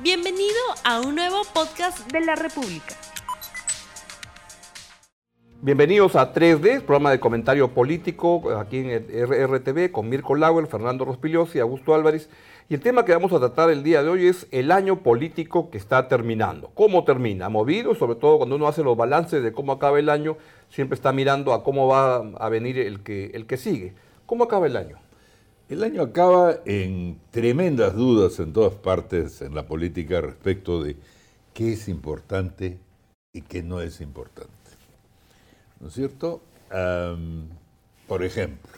Bienvenido 0.00 0.54
a 0.84 1.00
un 1.00 1.16
nuevo 1.16 1.42
podcast 1.52 2.12
de 2.12 2.20
la 2.20 2.36
República. 2.36 2.94
Bienvenidos 5.60 6.14
a 6.14 6.32
3D, 6.32 6.82
programa 6.82 7.10
de 7.10 7.18
comentario 7.18 7.74
político 7.74 8.56
aquí 8.60 8.78
en 8.78 9.04
RTV 9.48 9.90
con 9.90 10.08
Mirko 10.08 10.36
Lauer, 10.36 10.68
Fernando 10.68 11.04
Rospigliosi, 11.04 11.58
Augusto 11.58 11.96
Álvarez. 11.96 12.30
Y 12.68 12.74
el 12.74 12.80
tema 12.80 13.04
que 13.04 13.12
vamos 13.12 13.32
a 13.32 13.40
tratar 13.40 13.70
el 13.70 13.82
día 13.82 14.04
de 14.04 14.08
hoy 14.08 14.28
es 14.28 14.46
el 14.52 14.70
año 14.70 15.02
político 15.02 15.68
que 15.68 15.78
está 15.78 16.06
terminando. 16.06 16.70
¿Cómo 16.74 17.02
termina? 17.02 17.48
Movido, 17.48 17.96
sobre 17.96 18.20
todo 18.20 18.38
cuando 18.38 18.54
uno 18.54 18.68
hace 18.68 18.84
los 18.84 18.96
balances 18.96 19.42
de 19.42 19.50
cómo 19.50 19.72
acaba 19.72 19.98
el 19.98 20.10
año, 20.10 20.36
siempre 20.68 20.94
está 20.94 21.12
mirando 21.12 21.52
a 21.52 21.64
cómo 21.64 21.88
va 21.88 22.18
a 22.38 22.48
venir 22.48 22.78
el 22.78 23.02
que, 23.02 23.32
el 23.34 23.46
que 23.46 23.56
sigue. 23.56 23.94
¿Cómo 24.26 24.44
acaba 24.44 24.68
el 24.68 24.76
año? 24.76 25.07
El 25.68 25.84
año 25.84 26.00
acaba 26.00 26.60
en 26.64 27.20
tremendas 27.30 27.94
dudas 27.94 28.40
en 28.40 28.54
todas 28.54 28.72
partes 28.72 29.42
en 29.42 29.54
la 29.54 29.66
política 29.66 30.22
respecto 30.22 30.82
de 30.82 30.96
qué 31.52 31.74
es 31.74 31.88
importante 31.88 32.78
y 33.34 33.42
qué 33.42 33.62
no 33.62 33.82
es 33.82 34.00
importante. 34.00 34.50
¿No 35.80 35.88
es 35.88 35.94
cierto? 35.94 36.42
por 38.06 38.22
ejemplo, 38.22 38.72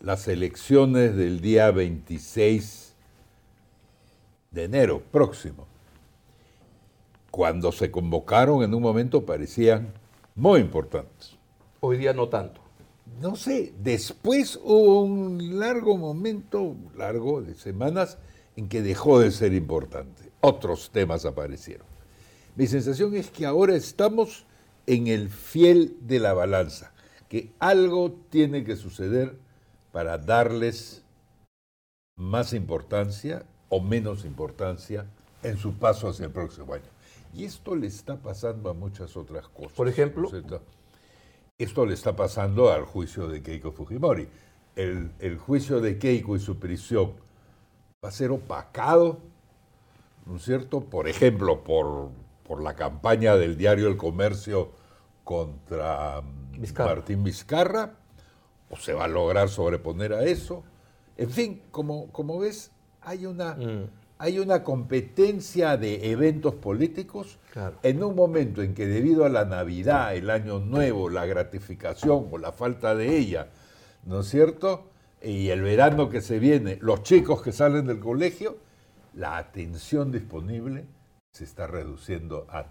las 0.00 0.26
elecciones 0.26 1.14
del 1.14 1.40
día 1.40 1.70
26 1.70 2.96
de 4.50 4.64
enero 4.64 5.00
próximo, 5.12 5.68
cuando 7.30 7.70
se 7.70 7.92
convocaron 7.92 8.64
en 8.64 8.74
un 8.74 8.82
momento 8.82 9.24
parecían 9.24 9.92
muy 10.34 10.60
importantes. 10.60 11.36
Hoy 11.78 11.96
día 11.96 12.12
no 12.12 12.28
tanto 12.28 12.59
no 13.20 13.36
sé, 13.36 13.74
después 13.82 14.58
hubo 14.62 15.02
un 15.02 15.58
largo 15.58 15.96
momento, 15.96 16.76
largo 16.96 17.42
de 17.42 17.54
semanas, 17.54 18.18
en 18.56 18.68
que 18.68 18.82
dejó 18.82 19.20
de 19.20 19.30
ser 19.30 19.52
importante. 19.52 20.30
Otros 20.40 20.90
temas 20.90 21.24
aparecieron. 21.24 21.86
Mi 22.56 22.66
sensación 22.66 23.14
es 23.14 23.30
que 23.30 23.46
ahora 23.46 23.74
estamos 23.74 24.46
en 24.86 25.06
el 25.06 25.28
fiel 25.28 25.96
de 26.00 26.18
la 26.18 26.32
balanza, 26.32 26.92
que 27.28 27.52
algo 27.58 28.12
tiene 28.30 28.64
que 28.64 28.76
suceder 28.76 29.38
para 29.92 30.18
darles 30.18 31.02
más 32.16 32.52
importancia 32.52 33.44
o 33.68 33.80
menos 33.80 34.24
importancia 34.24 35.06
en 35.42 35.56
su 35.56 35.74
paso 35.74 36.08
hacia 36.08 36.26
el 36.26 36.32
próximo 36.32 36.74
año. 36.74 36.84
Y 37.32 37.44
esto 37.44 37.76
le 37.76 37.86
está 37.86 38.16
pasando 38.16 38.70
a 38.70 38.74
muchas 38.74 39.16
otras 39.16 39.48
cosas. 39.48 39.72
Por 39.72 39.88
ejemplo. 39.88 40.28
Esto 41.60 41.84
le 41.84 41.92
está 41.92 42.16
pasando 42.16 42.72
al 42.72 42.86
juicio 42.86 43.28
de 43.28 43.42
Keiko 43.42 43.70
Fujimori. 43.70 44.26
El, 44.74 45.36
juicio 45.36 45.78
de 45.82 45.98
Keiko 45.98 46.34
y 46.34 46.40
su 46.40 46.58
prisión 46.58 47.12
va 48.02 48.08
a 48.08 48.12
ser 48.12 48.30
opacado, 48.30 49.18
¿no 50.24 50.36
es 50.36 50.42
cierto? 50.42 50.80
Por 50.80 51.06
ejemplo, 51.06 51.62
por, 51.62 52.12
por 52.44 52.62
la 52.62 52.74
campaña 52.74 53.36
del 53.36 53.58
diario 53.58 53.88
El 53.88 53.98
Comercio 53.98 54.70
contra 55.22 56.22
Martín 56.78 57.24
Vizcarra, 57.24 57.92
o 58.70 58.76
se 58.76 58.94
va 58.94 59.04
a 59.04 59.08
lograr 59.08 59.50
sobreponer 59.50 60.14
a 60.14 60.24
eso. 60.24 60.64
En 61.18 61.28
fin, 61.28 61.62
como, 61.70 62.10
como 62.10 62.38
ves, 62.38 62.70
hay 63.02 63.26
una, 63.26 63.56
mm 63.56 63.99
hay 64.20 64.38
una 64.38 64.62
competencia 64.62 65.78
de 65.78 66.10
eventos 66.10 66.54
políticos 66.54 67.38
en 67.82 68.04
un 68.04 68.14
momento 68.14 68.60
en 68.60 68.74
que 68.74 68.84
debido 68.84 69.24
a 69.24 69.30
la 69.30 69.46
Navidad, 69.46 70.14
el 70.14 70.28
Año 70.28 70.58
Nuevo, 70.58 71.08
la 71.08 71.24
gratificación 71.24 72.28
o 72.30 72.36
la 72.36 72.52
falta 72.52 72.94
de 72.94 73.16
ella, 73.16 73.48
¿no 74.04 74.20
es 74.20 74.28
cierto? 74.28 74.90
Y 75.22 75.48
el 75.48 75.62
verano 75.62 76.10
que 76.10 76.20
se 76.20 76.38
viene, 76.38 76.76
los 76.82 77.02
chicos 77.02 77.40
que 77.40 77.50
salen 77.50 77.86
del 77.86 77.98
colegio, 77.98 78.58
la 79.14 79.38
atención 79.38 80.12
disponible 80.12 80.84
se 81.32 81.44
está 81.44 81.66
reduciendo 81.66 82.46
a 82.50 82.66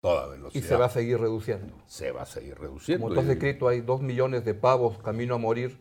toda 0.00 0.28
velocidad. 0.28 0.64
Y 0.64 0.66
se 0.66 0.74
va 0.74 0.86
a 0.86 0.90
seguir 0.90 1.20
reduciendo. 1.20 1.74
Se 1.86 2.12
va 2.12 2.22
a 2.22 2.26
seguir 2.26 2.58
reduciendo. 2.58 3.04
Como 3.04 3.14
tú 3.14 3.20
has 3.20 3.28
escrito, 3.28 3.68
hay 3.68 3.82
dos 3.82 4.00
millones 4.00 4.46
de 4.46 4.54
pavos 4.54 4.96
camino 5.02 5.34
a 5.34 5.38
morir 5.38 5.78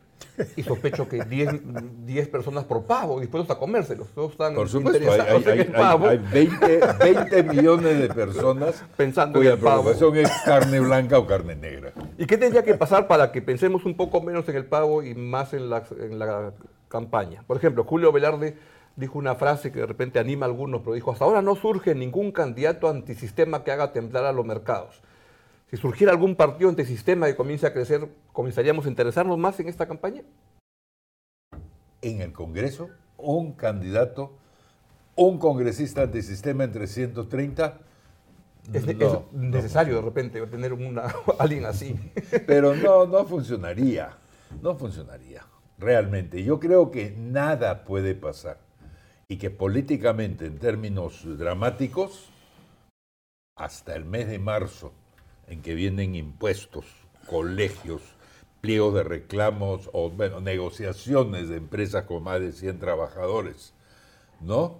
y 0.56 0.64
sospecho 0.64 1.08
que 1.08 1.24
10 1.24 2.28
personas 2.30 2.64
por 2.64 2.84
pavo, 2.84 3.20
dispuestos 3.20 3.56
a 3.56 3.60
comérselos. 3.60 4.10
Todos 4.10 4.32
están 4.32 4.56
por 4.56 4.70
supuesto, 4.70 5.12
hay, 5.12 6.18
20, 6.34 7.44
millones 7.44 8.00
de 8.00 8.10
personas 8.10 8.84
pensando 8.96 9.40
cuya 9.40 9.52
en 9.52 9.58
el 9.58 9.64
pavo. 9.64 9.84
preocupación 9.84 10.18
es 10.18 10.32
carne 10.46 10.80
blanca 10.80 11.20
o 11.20 11.28
carne 11.28 11.56
negra. 11.56 11.94
¿Y 12.18 12.26
qué 12.26 12.38
tendría 12.38 12.64
que 12.64 12.76
pasar 12.76 13.08
para 13.08 13.32
que 13.32 13.42
pensemos 13.42 13.86
un 13.86 13.96
poco 13.96 14.22
menos 14.22 14.48
en 14.50 14.56
el 14.56 14.66
pavo 14.66 15.04
y 15.04 15.14
más 15.16 15.54
en 15.54 15.70
la, 15.70 15.84
en 16.00 16.20
la 16.20 16.54
campaña? 16.88 17.44
Por 17.48 17.58
ejemplo, 17.58 17.84
Julio 17.84 18.12
Velarde 18.12 18.58
dijo 18.96 19.18
una 19.18 19.36
frase 19.36 19.72
que 19.72 19.80
de 19.80 19.86
repente 19.86 20.20
anima 20.20 20.46
a 20.46 20.50
algunos, 20.50 20.82
pero 20.82 20.94
dijo, 20.94 21.12
hasta 21.12 21.26
ahora 21.26 21.42
no 21.42 21.56
surge 21.56 21.96
ningún 21.96 22.32
candidato 22.32 22.90
antisistema 22.90 23.64
que 23.64 23.72
haga 23.72 23.92
temblar 23.92 24.26
a 24.26 24.32
los 24.32 24.46
mercados 24.46 25.02
si 25.74 25.78
surgiera 25.78 26.12
algún 26.12 26.36
partido 26.36 26.70
antisistema 26.70 27.26
que 27.26 27.36
comience 27.36 27.66
a 27.66 27.74
crecer, 27.74 28.08
¿comenzaríamos 28.32 28.86
a 28.86 28.90
interesarnos 28.90 29.40
más 29.40 29.60
en 29.60 29.70
esta 29.70 29.88
campaña? 29.88 30.22
En 32.00 32.22
el 32.22 32.32
Congreso, 32.32 32.92
un 33.18 33.54
candidato, 33.54 34.38
un 35.16 35.40
congresista 35.40 36.04
antisistema 36.04 36.66
en 36.66 36.74
330. 36.74 37.80
Es, 38.72 38.86
necesario 39.32 39.96
de 39.96 40.02
repente 40.04 40.46
tener 40.46 40.74
una, 40.74 41.12
alguien 41.40 41.66
así. 41.66 41.96
Pero 42.46 42.76
no, 42.76 43.08
no 43.08 43.26
funcionaría. 43.26 44.16
No 44.62 44.76
funcionaría. 44.76 45.44
Realmente. 45.80 46.44
Yo 46.44 46.60
creo 46.60 46.92
que 46.92 47.16
nada 47.18 47.84
puede 47.84 48.14
pasar. 48.14 48.60
Y 49.28 49.38
que 49.38 49.50
políticamente, 49.50 50.46
en 50.46 50.60
términos 50.60 51.24
dramáticos, 51.40 52.30
hasta 53.56 53.96
el 53.96 54.06
mes 54.06 54.28
de 54.28 54.38
marzo 54.38 54.94
en 55.48 55.62
que 55.62 55.76
vienen 55.76 56.16
impuestos, 56.16 56.86
colegios, 57.28 58.02
pliegos 58.62 58.94
de 58.94 59.04
reclamos 59.04 59.90
o 59.94 60.10
bueno, 60.10 60.40
negociaciones 60.40 61.50
de 61.50 61.58
empresas 61.58 62.06
con 62.06 62.24
más 62.24 62.40
de 62.40 62.54
100 62.54 62.80
trabajadores, 62.80 63.74
¿no? 64.40 64.80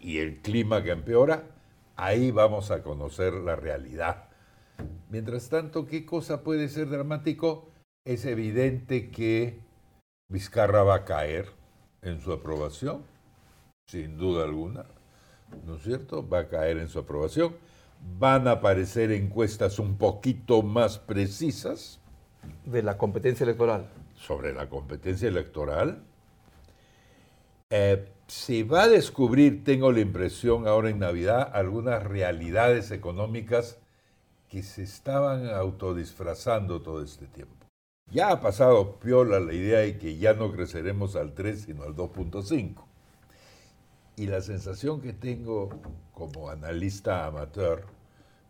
Y 0.00 0.18
el 0.18 0.38
clima 0.38 0.82
que 0.82 0.92
empeora, 0.92 1.44
ahí 1.96 2.30
vamos 2.30 2.70
a 2.70 2.82
conocer 2.82 3.34
la 3.34 3.56
realidad. 3.56 4.28
Mientras 5.10 5.48
tanto, 5.48 5.86
¿qué 5.86 6.06
cosa 6.06 6.42
puede 6.42 6.68
ser 6.68 6.88
dramático? 6.88 7.68
Es 8.06 8.24
evidente 8.24 9.10
que 9.10 9.58
Vizcarra 10.30 10.84
va 10.84 10.94
a 10.94 11.04
caer 11.04 11.50
en 12.02 12.20
su 12.20 12.32
aprobación, 12.32 13.02
sin 13.88 14.16
duda 14.16 14.44
alguna, 14.44 14.86
¿no 15.66 15.74
es 15.74 15.82
cierto? 15.82 16.26
Va 16.26 16.40
a 16.40 16.48
caer 16.48 16.78
en 16.78 16.88
su 16.88 17.00
aprobación 17.00 17.56
van 18.18 18.48
a 18.48 18.52
aparecer 18.52 19.12
encuestas 19.12 19.78
un 19.78 19.96
poquito 19.96 20.62
más 20.62 20.98
precisas. 20.98 22.00
De 22.64 22.82
la 22.82 22.96
competencia 22.96 23.44
electoral. 23.44 23.90
Sobre 24.14 24.52
la 24.52 24.68
competencia 24.68 25.28
electoral. 25.28 26.02
Eh, 27.68 28.08
se 28.26 28.62
va 28.64 28.84
a 28.84 28.88
descubrir, 28.88 29.64
tengo 29.64 29.92
la 29.92 30.00
impresión 30.00 30.66
ahora 30.66 30.90
en 30.90 31.00
Navidad, 31.00 31.50
algunas 31.52 32.02
realidades 32.02 32.90
económicas 32.90 33.78
que 34.48 34.62
se 34.62 34.82
estaban 34.82 35.48
autodisfrazando 35.48 36.80
todo 36.80 37.02
este 37.02 37.26
tiempo. 37.26 37.54
Ya 38.12 38.30
ha 38.30 38.40
pasado 38.40 38.96
piola 38.98 39.38
la 39.38 39.52
idea 39.52 39.80
de 39.80 39.98
que 39.98 40.16
ya 40.16 40.34
no 40.34 40.50
creceremos 40.50 41.14
al 41.14 41.32
3, 41.32 41.62
sino 41.62 41.84
al 41.84 41.94
2.5. 41.94 42.89
Y 44.20 44.26
la 44.26 44.42
sensación 44.42 45.00
que 45.00 45.14
tengo 45.14 45.70
como 46.12 46.50
analista 46.50 47.24
amateur 47.24 47.86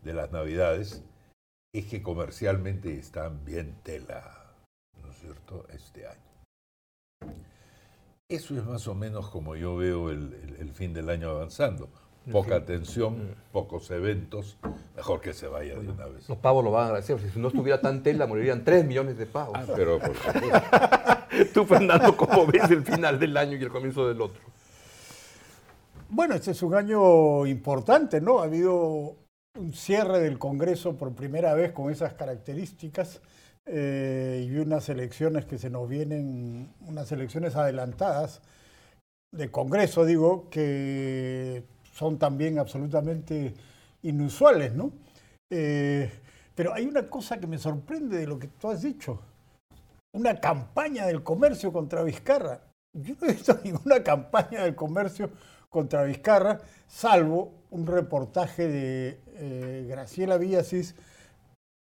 de 0.03 0.13
las 0.13 0.29
Navidades 0.29 1.01
es 1.73 1.85
que 1.85 2.01
comercialmente 2.01 2.99
están 2.99 3.45
bien 3.45 3.77
tela, 3.81 4.51
¿no 5.01 5.09
es 5.09 5.17
cierto?, 5.19 5.65
este 5.73 6.07
año. 6.07 7.35
Eso 8.27 8.57
es 8.57 8.65
más 8.65 8.85
o 8.89 8.95
menos 8.95 9.29
como 9.29 9.55
yo 9.55 9.77
veo 9.77 10.09
el, 10.09 10.71
fin 10.73 10.93
del 10.93 11.09
año 11.09 11.29
avanzando. 11.29 11.87
Poca 12.29 12.57
atención, 12.57 13.29
mm. 13.29 13.35
pocos 13.53 13.89
eventos, 13.91 14.57
mejor 14.97 15.21
que 15.21 15.33
se 15.33 15.47
vaya 15.47 15.75
de 15.75 15.87
una 15.87 16.05
vez. 16.07 16.27
Los 16.27 16.37
pavos 16.39 16.65
lo 16.65 16.71
van 16.71 16.83
a 16.83 16.85
agradecer, 16.87 17.17
si 17.31 17.39
no 17.39 17.47
estuviera 17.47 17.79
tan 17.79 18.03
tela 18.03 18.27
morirían 18.27 18.65
3 18.65 18.83
millones 18.83 19.17
de 19.17 19.25
pavos. 19.25 19.55
Ah, 19.57 19.65
pero 19.73 19.99
por 19.99 20.11
Tú, 21.53 21.65
Fernando, 21.65 22.17
¿cómo 22.17 22.45
ves 22.45 22.69
el 22.69 22.83
final 22.83 23.17
del 23.17 23.37
año 23.37 23.55
y 23.55 23.63
el 23.63 23.69
comienzo 23.69 24.05
del 24.05 24.19
otro? 24.19 24.50
Bueno, 26.13 26.35
este 26.35 26.51
es 26.51 26.61
un 26.61 26.75
año 26.75 27.45
importante, 27.45 28.19
¿no? 28.19 28.39
Ha 28.39 28.43
habido 28.43 29.15
un 29.57 29.73
cierre 29.73 30.19
del 30.19 30.37
Congreso 30.37 30.97
por 30.97 31.15
primera 31.15 31.53
vez 31.53 31.71
con 31.71 31.89
esas 31.89 32.15
características 32.15 33.21
eh, 33.65 34.45
y 34.45 34.57
unas 34.57 34.89
elecciones 34.89 35.45
que 35.45 35.57
se 35.57 35.69
nos 35.69 35.87
vienen, 35.87 36.73
unas 36.81 37.09
elecciones 37.13 37.55
adelantadas 37.55 38.41
de 39.33 39.49
Congreso, 39.51 40.03
digo, 40.03 40.49
que 40.49 41.63
son 41.93 42.19
también 42.19 42.59
absolutamente 42.59 43.53
inusuales, 44.01 44.73
¿no? 44.73 44.91
Eh, 45.49 46.11
pero 46.53 46.73
hay 46.73 46.87
una 46.87 47.09
cosa 47.09 47.39
que 47.39 47.47
me 47.47 47.57
sorprende 47.57 48.17
de 48.17 48.27
lo 48.27 48.37
que 48.37 48.49
tú 48.49 48.69
has 48.69 48.81
dicho. 48.81 49.21
Una 50.13 50.41
campaña 50.41 51.05
del 51.05 51.23
comercio 51.23 51.71
contra 51.71 52.03
Vizcarra. 52.03 52.59
Yo 52.91 53.15
no 53.21 53.29
he 53.29 53.31
visto 53.31 53.57
ninguna 53.63 54.03
campaña 54.03 54.65
del 54.65 54.75
comercio 54.75 55.29
contra 55.71 56.03
Vizcarra, 56.03 56.59
salvo 56.85 57.53
un 57.71 57.87
reportaje 57.87 58.67
de 58.67 59.19
eh, 59.35 59.85
Graciela 59.87 60.37
Villasís 60.37 60.95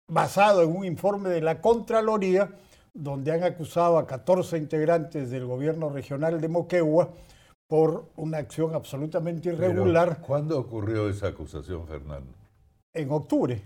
basado 0.08 0.62
en 0.62 0.76
un 0.76 0.84
informe 0.84 1.30
de 1.30 1.40
la 1.40 1.60
Contraloría, 1.60 2.50
donde 2.92 3.30
han 3.30 3.44
acusado 3.44 3.98
a 3.98 4.06
14 4.06 4.58
integrantes 4.58 5.30
del 5.30 5.46
gobierno 5.46 5.88
regional 5.88 6.40
de 6.40 6.48
Moquegua 6.48 7.10
por 7.68 8.08
una 8.16 8.38
acción 8.38 8.74
absolutamente 8.74 9.50
irregular. 9.50 10.16
Pero, 10.16 10.26
¿Cuándo 10.26 10.58
ocurrió 10.58 11.08
esa 11.08 11.28
acusación, 11.28 11.86
Fernando? 11.86 12.32
En 12.92 13.10
octubre. 13.12 13.62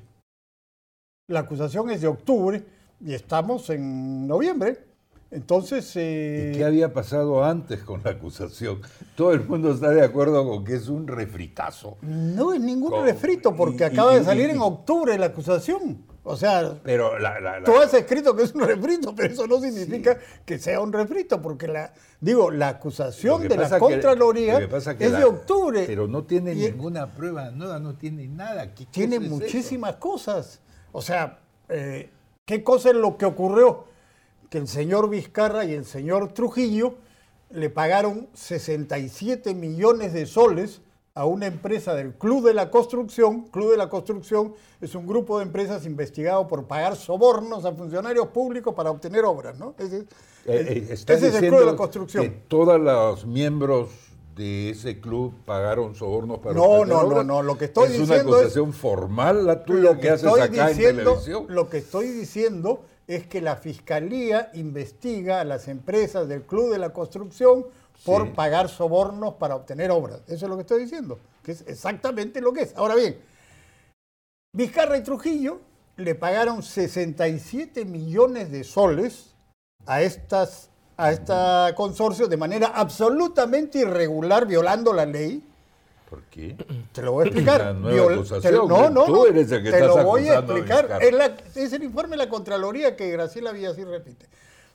La 1.28 1.40
acusación 1.40 1.90
es 1.90 2.02
de 2.02 2.08
octubre 2.08 2.62
y 3.00 3.14
estamos 3.14 3.70
en 3.70 4.26
noviembre. 4.26 4.89
Entonces... 5.30 5.92
Eh... 5.96 6.52
¿Y 6.52 6.58
qué 6.58 6.64
había 6.64 6.92
pasado 6.92 7.44
antes 7.44 7.82
con 7.82 8.02
la 8.04 8.12
acusación? 8.12 8.80
Todo 9.14 9.32
el 9.32 9.46
mundo 9.46 9.72
está 9.72 9.90
de 9.90 10.04
acuerdo 10.04 10.48
con 10.48 10.64
que 10.64 10.74
es 10.74 10.88
un 10.88 11.06
refritazo. 11.06 11.98
No 12.02 12.52
es 12.52 12.60
ningún 12.60 13.04
refrito 13.04 13.54
porque 13.54 13.84
acaba 13.84 14.14
de 14.14 14.24
salir 14.24 14.50
en 14.50 14.60
octubre 14.60 15.16
la 15.18 15.26
acusación. 15.26 16.10
O 16.22 16.36
sea, 16.36 16.78
pero 16.82 17.12
tú 17.64 17.76
has 17.76 17.94
escrito 17.94 18.36
que 18.36 18.42
es 18.42 18.54
un 18.54 18.60
refrito, 18.60 19.12
pero 19.16 19.32
eso 19.32 19.46
no 19.46 19.58
significa 19.58 20.18
que 20.44 20.58
sea 20.58 20.80
un 20.80 20.92
refrito, 20.92 21.40
porque 21.40 21.66
la 21.66 21.94
digo 22.20 22.50
la 22.50 22.68
acusación 22.68 23.48
de 23.48 23.56
la 23.56 23.78
Contraloría 23.78 24.58
es 24.58 25.12
de 25.12 25.24
octubre. 25.24 25.84
Pero 25.86 26.06
no 26.06 26.24
tiene 26.24 26.54
ninguna 26.54 27.06
prueba, 27.06 27.50
no, 27.50 27.78
no 27.78 27.94
tiene 27.94 28.28
nada. 28.28 28.70
tiene 28.90 29.18
muchísimas 29.18 29.96
cosas. 29.96 30.60
O 30.92 31.00
sea, 31.00 31.38
eh, 31.68 32.10
¿qué 32.44 32.62
cosa 32.62 32.90
es 32.90 32.96
lo 32.96 33.16
que 33.16 33.24
ocurrió? 33.24 33.89
Que 34.50 34.58
el 34.58 34.68
señor 34.68 35.08
Vizcarra 35.08 35.64
y 35.64 35.72
el 35.72 35.84
señor 35.84 36.34
Trujillo 36.34 36.96
le 37.50 37.70
pagaron 37.70 38.28
67 38.34 39.54
millones 39.54 40.12
de 40.12 40.26
soles 40.26 40.82
a 41.14 41.24
una 41.24 41.46
empresa 41.46 41.94
del 41.94 42.14
Club 42.14 42.46
de 42.46 42.54
la 42.54 42.70
Construcción. 42.70 43.42
Club 43.48 43.72
de 43.72 43.76
la 43.76 43.88
Construcción 43.88 44.54
es 44.80 44.94
un 44.94 45.06
grupo 45.06 45.38
de 45.38 45.44
empresas 45.44 45.86
investigado 45.86 46.46
por 46.46 46.66
pagar 46.66 46.96
sobornos 46.96 47.64
a 47.64 47.72
funcionarios 47.72 48.28
públicos 48.28 48.74
para 48.74 48.90
obtener 48.90 49.24
obras, 49.24 49.58
¿no? 49.58 49.74
Ese, 49.78 49.98
eh, 49.98 50.06
eh, 50.46 50.86
es 50.90 51.08
el 51.08 51.48
Club 51.48 51.60
de 51.60 51.66
la 51.66 51.76
Construcción. 51.76 52.24
Que 52.24 52.30
todos 52.30 52.80
los 52.80 53.26
miembros 53.26 53.90
de 54.36 54.70
ese 54.70 55.00
club 55.00 55.34
pagaron 55.44 55.94
sobornos 55.94 56.38
para 56.38 56.54
no, 56.54 56.84
no, 56.84 57.04
no, 57.04 57.22
no, 57.22 57.42
lo 57.42 57.58
que 57.58 57.66
estoy 57.66 57.88
diciendo 57.88 58.14
es 58.14 58.22
una 58.22 58.36
acusación 58.38 58.72
formal 58.72 59.44
la 59.44 59.64
tuya 59.64 59.98
que, 59.98 60.08
haces 60.08 60.32
acá 60.32 60.70
en 60.70 60.76
televisión. 60.78 61.46
Lo 61.48 61.68
que 61.68 61.78
estoy 61.78 62.08
diciendo 62.08 62.80
es 63.10 63.26
que 63.26 63.40
la 63.40 63.56
fiscalía 63.56 64.50
investiga 64.54 65.40
a 65.40 65.44
las 65.44 65.66
empresas 65.66 66.28
del 66.28 66.42
Club 66.42 66.70
de 66.70 66.78
la 66.78 66.92
Construcción 66.92 67.66
por 68.04 68.32
pagar 68.34 68.68
sobornos 68.68 69.34
para 69.34 69.56
obtener 69.56 69.90
obras. 69.90 70.22
Eso 70.28 70.46
es 70.46 70.48
lo 70.48 70.54
que 70.54 70.62
estoy 70.62 70.82
diciendo, 70.82 71.18
que 71.42 71.52
es 71.52 71.64
exactamente 71.66 72.40
lo 72.40 72.52
que 72.52 72.62
es. 72.62 72.76
Ahora 72.76 72.94
bien, 72.94 73.18
Vizcarra 74.52 74.96
y 74.96 75.02
Trujillo 75.02 75.60
le 75.96 76.14
pagaron 76.14 76.62
67 76.62 77.84
millones 77.84 78.52
de 78.52 78.62
soles 78.62 79.34
a 79.86 80.02
estas 80.02 80.70
a 80.96 81.12
este 81.12 81.74
consorcio 81.76 82.28
de 82.28 82.36
manera 82.36 82.68
absolutamente 82.68 83.78
irregular, 83.78 84.46
violando 84.46 84.92
la 84.92 85.06
ley. 85.06 85.42
¿Por 86.10 86.22
qué? 86.24 86.56
Te 86.92 87.02
lo 87.02 87.12
voy 87.12 87.24
a 87.24 87.26
explicar. 87.28 87.74
no, 87.74 88.90
no, 88.90 89.04
Tú 89.04 89.26
eres 89.26 89.50
el 89.52 89.62
que 89.62 89.70
te 89.70 89.80
lo 89.80 90.04
voy 90.04 90.26
a 90.28 90.40
explicar. 90.40 90.98
es, 91.54 91.72
el 91.72 91.84
informe 91.84 92.10
de 92.10 92.16
la 92.16 92.28
Contraloría 92.28 92.96
que 92.96 93.10
Graciela 93.10 93.52
Villasí 93.52 93.84
repite. 93.84 94.26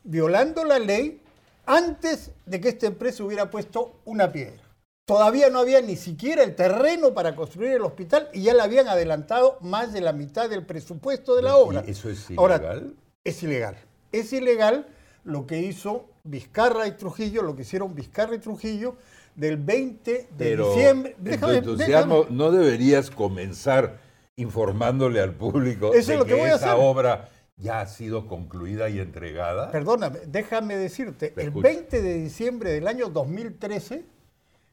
Violando 0.06 0.64
la 0.64 0.80
ley 0.80 1.22
antes 1.66 2.32
de 2.46 2.62
que 2.62 2.70
esta 2.70 2.88
empresa 2.88 3.24
hubiera 3.24 3.52
puesto 3.52 4.00
una 4.06 4.32
piedra. 4.32 4.64
Todavía 5.06 5.50
no 5.50 5.60
había 5.60 5.82
ni 5.82 5.98
siquiera 5.98 6.42
el 6.42 6.56
terreno 6.56 7.14
para 7.14 7.36
construir 7.36 7.74
el 7.74 7.82
hospital 7.82 8.30
y 8.34 8.44
ya 8.44 8.54
le 8.54 8.62
habían 8.62 8.88
adelantado 8.88 9.58
más 9.62 9.94
de 9.94 10.02
la 10.02 10.14
mitad 10.14 10.50
del 10.50 10.66
presupuesto 10.66 11.36
de 11.36 11.42
la 11.44 11.58
obra. 11.58 11.84
¿Eso 11.86 12.10
es 12.10 12.30
ilegal? 12.30 12.96
es 13.24 13.44
ilegal. 13.44 13.78
Es 14.12 14.32
ilegal 14.32 14.88
lo 15.26 15.46
que 15.46 15.60
hizo 15.60 16.06
Vizcarra 16.24 16.88
y 16.88 16.92
Trujillo, 16.94 17.42
lo 17.42 17.56
que 17.56 17.64
hicieron 17.64 17.94
Vizcarra 17.94 18.36
y 18.36 18.40
Trujillo 18.40 18.96
del 19.36 19.58
20 19.58 20.30
de 20.38 20.58
diciembre. 20.58 21.16
Déjame, 21.18 21.58
entusiasmo, 21.58 22.26
no 22.30 22.52
deberías 22.52 23.12
comenzar 23.12 24.00
informándole 24.38 25.20
al 25.22 25.34
público 25.34 25.92
de 25.92 26.04
que, 26.26 26.44
esa 26.48 26.78
obra 26.78 27.30
ya 27.58 27.82
ha 27.82 27.88
sido 27.88 28.28
concluida 28.28 28.90
y 28.90 29.00
entregada. 29.00 29.72
Perdóname, 29.72 30.20
déjame 30.28 30.76
decirte, 30.78 31.34
el 31.38 31.52
20 31.52 32.02
de 32.02 32.14
diciembre 32.16 32.72
del 32.72 32.88
año 32.88 33.10
2013 33.10 34.06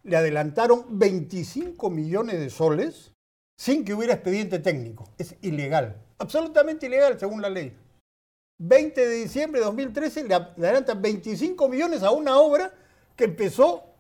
le 0.05 0.17
adelantaron 0.17 0.87
25 0.99 1.91
millones 1.91 2.41
de 2.41 2.51
soles 2.51 3.13
sin 3.57 3.85
que 3.85 3.95
hubiera 3.95 4.15
expediente 4.15 4.59
técnico. 4.59 5.09
Es 5.19 5.37
ilegal, 5.43 5.97
absolutamente 6.19 6.87
ilegal 6.87 7.19
según 7.19 7.41
la 7.43 7.51
ley. 7.51 7.77
20 8.59 9.07
de 9.07 9.15
diciembre 9.15 9.61
de 9.61 9.67
2013 9.67 10.25
le 10.25 10.35
adelantan 10.35 11.01
25 11.01 11.69
millones 11.69 12.03
a 12.03 12.11
una 12.11 12.39
obra 12.39 12.73
que 13.17 13.25
empezó 13.25 13.92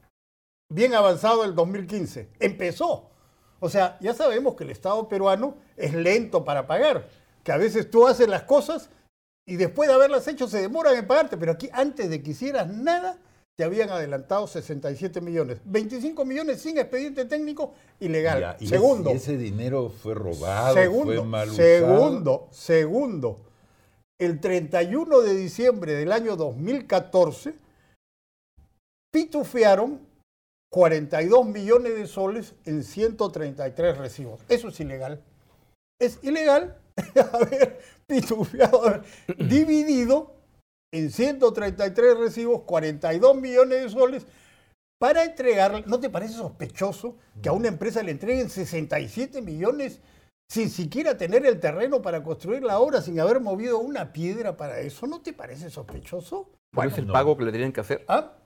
bien 0.74 0.94
avanzado 0.94 1.44
el 1.44 1.54
2015. 1.54 2.28
Empezó. 2.40 3.10
O 3.60 3.68
sea, 3.68 3.96
ya 4.00 4.14
sabemos 4.14 4.56
que 4.56 4.64
el 4.64 4.70
Estado 4.70 5.08
peruano 5.08 5.56
es 5.76 5.94
lento 5.94 6.44
para 6.44 6.66
pagar 6.66 7.06
que 7.42 7.52
a 7.52 7.56
veces 7.56 7.90
tú 7.90 8.06
haces 8.06 8.28
las 8.28 8.42
cosas 8.44 8.88
y 9.46 9.56
después 9.56 9.88
de 9.88 9.94
haberlas 9.94 10.26
hecho 10.28 10.46
se 10.48 10.60
demoran 10.60 10.96
en 10.96 11.06
pagarte, 11.06 11.36
pero 11.36 11.52
aquí 11.52 11.68
antes 11.72 12.08
de 12.08 12.22
que 12.22 12.30
hicieras 12.30 12.68
nada 12.68 13.18
te 13.56 13.64
habían 13.64 13.90
adelantado 13.90 14.46
67 14.46 15.20
millones. 15.20 15.58
25 15.64 16.24
millones 16.24 16.62
sin 16.62 16.78
expediente 16.78 17.24
técnico 17.26 17.74
ilegal. 18.00 18.56
segundo. 18.64 19.10
ese 19.10 19.36
dinero 19.36 19.90
fue 19.90 20.14
robado, 20.14 20.74
segundo, 20.74 21.04
fue 21.04 21.22
mal 21.24 21.50
Segundo, 21.50 22.48
segundo. 22.50 23.40
El 24.18 24.40
31 24.40 25.20
de 25.20 25.34
diciembre 25.34 25.94
del 25.94 26.12
año 26.12 26.36
2014 26.36 27.54
pitufearon 29.12 30.00
42 30.72 31.44
millones 31.44 31.94
de 31.94 32.06
soles 32.06 32.54
en 32.64 32.82
133 32.82 33.98
recibos. 33.98 34.40
Eso 34.48 34.68
es 34.68 34.80
ilegal. 34.80 35.22
Es 36.00 36.18
ilegal 36.22 36.78
haber 37.32 37.78
pitufiado, 38.06 39.02
dividido 39.36 40.34
en 40.90 41.10
133 41.10 42.16
recibos, 42.16 42.62
42 42.62 43.36
millones 43.36 43.82
de 43.82 43.90
soles, 43.90 44.26
para 44.98 45.24
entregar, 45.24 45.86
¿no 45.86 46.00
te 46.00 46.08
parece 46.08 46.34
sospechoso 46.34 47.16
que 47.42 47.50
a 47.50 47.52
una 47.52 47.68
empresa 47.68 48.02
le 48.02 48.12
entreguen 48.12 48.48
67 48.48 49.42
millones 49.42 50.00
sin 50.48 50.70
siquiera 50.70 51.18
tener 51.18 51.44
el 51.44 51.60
terreno 51.60 52.00
para 52.00 52.22
construir 52.22 52.62
la 52.62 52.78
obra, 52.78 53.02
sin 53.02 53.20
haber 53.20 53.40
movido 53.40 53.78
una 53.78 54.12
piedra 54.14 54.56
para 54.56 54.80
eso? 54.80 55.06
¿No 55.06 55.20
te 55.20 55.34
parece 55.34 55.68
sospechoso? 55.68 56.48
¿Cuál 56.74 56.88
es 56.88 56.98
el 56.98 57.08
pago 57.08 57.36
que 57.36 57.44
le 57.44 57.52
tenían 57.52 57.72
que 57.72 57.80
hacer? 57.80 58.06
¿Ah? 58.08 58.38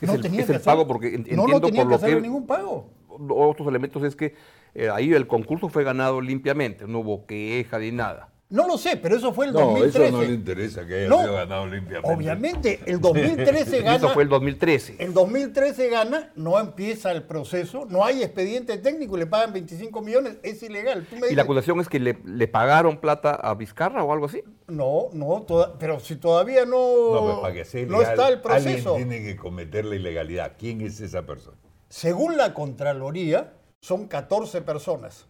Es 0.00 0.10
el, 0.10 0.24
es 0.38 0.50
el 0.50 0.60
pago 0.60 0.86
porque 0.86 1.14
entiendo 1.14 1.46
no, 1.46 1.54
no 1.54 1.60
por 1.60 1.72
lo 1.72 1.88
que 1.88 1.94
hacer 1.94 2.22
ningún 2.22 2.46
pago. 2.46 2.90
Otros 3.08 3.66
elementos 3.66 4.02
es 4.04 4.14
que 4.14 4.34
eh, 4.74 4.88
ahí 4.90 5.12
el 5.12 5.26
concurso 5.26 5.68
fue 5.68 5.82
ganado 5.82 6.20
limpiamente, 6.20 6.86
no 6.86 7.00
hubo 7.00 7.26
queja 7.26 7.78
ni 7.78 7.90
nada. 7.90 8.30
No 8.50 8.66
lo 8.66 8.78
sé, 8.78 8.96
pero 8.96 9.14
eso 9.14 9.34
fue 9.34 9.46
el 9.46 9.52
2013. 9.52 9.98
No, 9.98 10.04
eso 10.04 10.16
no 10.16 10.22
le 10.22 10.32
interesa 10.32 10.86
que 10.86 10.94
haya 10.94 11.06
sido 11.06 11.34
ganado 11.34 11.66
limpiamente. 11.66 12.14
Obviamente, 12.14 12.80
el 12.86 12.98
2013 12.98 13.78
gana. 13.82 13.96
Eso 13.96 14.08
fue 14.10 14.22
el 14.22 14.30
2013. 14.30 14.96
El 14.98 15.12
2013 15.12 15.88
gana, 15.90 16.32
no 16.34 16.58
empieza 16.58 17.12
el 17.12 17.24
proceso, 17.24 17.84
no 17.90 18.06
hay 18.06 18.22
expediente 18.22 18.78
técnico 18.78 19.16
y 19.16 19.20
le 19.20 19.26
pagan 19.26 19.52
25 19.52 20.00
millones, 20.00 20.38
es 20.42 20.62
ilegal. 20.62 21.06
¿Y 21.30 21.34
la 21.34 21.42
acusación 21.42 21.78
es 21.80 21.90
que 21.90 22.00
le, 22.00 22.48
pagaron 22.48 22.96
plata 22.96 23.34
a 23.34 23.54
Vizcarra 23.54 24.02
o 24.02 24.14
algo 24.14 24.26
así? 24.26 24.42
No, 24.66 25.08
no, 25.12 25.44
pero 25.78 26.00
si 26.00 26.16
todavía 26.16 26.64
no, 26.64 26.70
no, 27.12 27.42
no 27.42 28.02
está 28.02 28.28
el 28.28 28.40
proceso. 28.40 28.92
Alguien 28.94 29.10
tiene 29.10 29.26
que 29.26 29.36
cometer 29.36 29.84
la 29.84 29.96
ilegalidad. 29.96 30.54
¿Quién 30.58 30.80
es 30.80 31.00
esa 31.00 31.26
persona? 31.26 31.58
Según 31.90 32.38
la 32.38 32.54
Contraloría, 32.54 33.52
son 33.80 34.08
14 34.08 34.62
personas. 34.62 35.28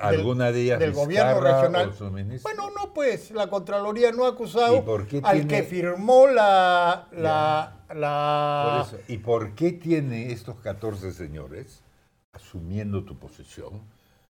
¿Alguna 0.00 0.50
de 0.50 0.62
ellas 0.62 0.78
del 0.78 0.92
gobierno 0.92 1.40
regional? 1.40 1.92
Bueno, 2.42 2.70
no, 2.70 2.92
pues 2.94 3.30
la 3.30 3.48
Contraloría 3.48 4.12
no 4.12 4.24
ha 4.24 4.30
acusado 4.30 4.84
al 5.22 5.46
que 5.46 5.62
firmó 5.62 6.26
la... 6.26 7.08
la, 7.12 8.86
¿Y 9.08 9.18
por 9.18 9.54
qué 9.54 9.72
tiene 9.72 10.32
estos 10.32 10.56
14 10.60 11.12
señores, 11.12 11.82
asumiendo 12.32 13.04
tu 13.04 13.18
posición, 13.18 13.82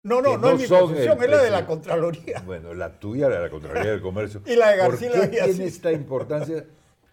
no, 0.04 0.22
no, 0.22 0.38
no, 0.38 0.50
es 0.50 0.60
mi 0.60 0.68
posición, 0.68 1.24
es 1.24 1.30
la 1.30 1.42
de 1.42 1.50
la 1.50 1.66
Contraloría. 1.66 2.42
Bueno, 2.46 2.74
la 2.74 3.00
tuya, 3.00 3.30
la 3.30 3.38
de 3.38 3.42
la 3.44 3.50
Contraloría 3.50 3.92
del 3.92 4.02
Comercio. 4.02 4.42
y 4.46 4.56
la 4.58 4.72
de 4.72 4.78
García 4.78 5.12
¿Por 5.12 5.30
qué 5.30 5.42
tiene 5.44 5.66
esta 5.66 5.94
importancia? 5.94 6.66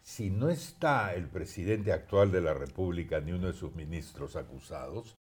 Si 0.02 0.30
no 0.30 0.48
está 0.48 1.14
el 1.14 1.28
presidente 1.28 1.92
actual 1.92 2.32
de 2.32 2.40
la 2.40 2.52
República 2.52 3.20
ni 3.20 3.30
uno 3.30 3.46
de 3.46 3.52
sus 3.52 3.76
ministros 3.76 4.34
acusados, 4.34 5.19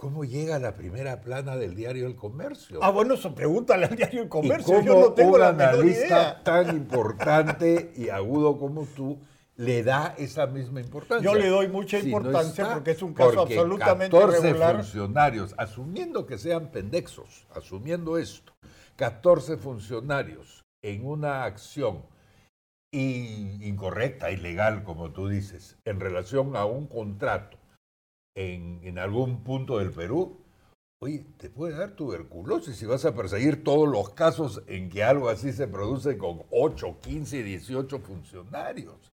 ¿Cómo 0.00 0.24
llega 0.24 0.56
a 0.56 0.58
la 0.58 0.74
primera 0.76 1.20
plana 1.20 1.56
del 1.56 1.74
diario 1.74 2.06
El 2.06 2.16
Comercio? 2.16 2.78
Ah, 2.82 2.88
bueno, 2.90 3.12
eso 3.12 3.34
pregúntale 3.34 3.84
al 3.84 3.94
diario 3.96 4.22
El 4.22 4.30
Comercio. 4.30 4.80
Yo 4.80 4.98
no 4.98 5.12
tengo 5.12 5.34
un 5.36 5.42
analista 5.42 6.42
tan 6.42 6.74
importante 6.74 7.92
y 7.94 8.08
agudo 8.08 8.58
como 8.58 8.86
tú 8.86 9.18
le 9.56 9.82
da 9.82 10.14
esa 10.16 10.46
misma 10.46 10.80
importancia. 10.80 11.22
Yo 11.30 11.38
le 11.38 11.48
doy 11.48 11.68
mucha 11.68 11.98
Si 12.00 12.04
no 12.10 12.16
importancia 12.16 12.62
está, 12.64 12.74
porque 12.76 12.92
es 12.92 13.02
un 13.02 13.12
caso 13.12 13.34
porque 13.34 13.58
absolutamente 13.58 14.16
14 14.16 14.38
irregular. 14.38 14.76
funcionarios, 14.76 15.54
asumiendo 15.58 16.24
que 16.24 16.38
sean 16.38 16.70
pendexos, 16.70 17.46
asumiendo 17.54 18.16
esto, 18.16 18.54
14 18.96 19.58
funcionarios 19.58 20.64
en 20.82 21.04
una 21.04 21.44
acción 21.44 22.06
in- 22.90 23.62
incorrecta, 23.62 24.30
ilegal, 24.30 24.82
como 24.82 25.10
tú 25.10 25.28
dices, 25.28 25.76
en 25.84 26.00
relación 26.00 26.56
a 26.56 26.64
un 26.64 26.86
contrato 26.86 27.58
en, 28.36 28.80
en 28.84 28.98
algún 28.98 29.42
punto 29.42 29.78
del 29.78 29.90
Perú, 29.92 30.40
oye, 31.02 31.24
te 31.36 31.50
puede 31.50 31.76
dar 31.76 31.92
tuberculosis 31.96 32.76
si 32.76 32.86
vas 32.86 33.04
a 33.04 33.14
perseguir 33.14 33.64
todos 33.64 33.88
los 33.88 34.10
casos 34.10 34.62
en 34.66 34.90
que 34.90 35.02
algo 35.02 35.28
así 35.28 35.52
se 35.52 35.66
produce 35.68 36.16
con 36.18 36.42
8, 36.50 36.98
15, 37.00 37.42
18 37.42 37.98
funcionarios. 38.00 39.10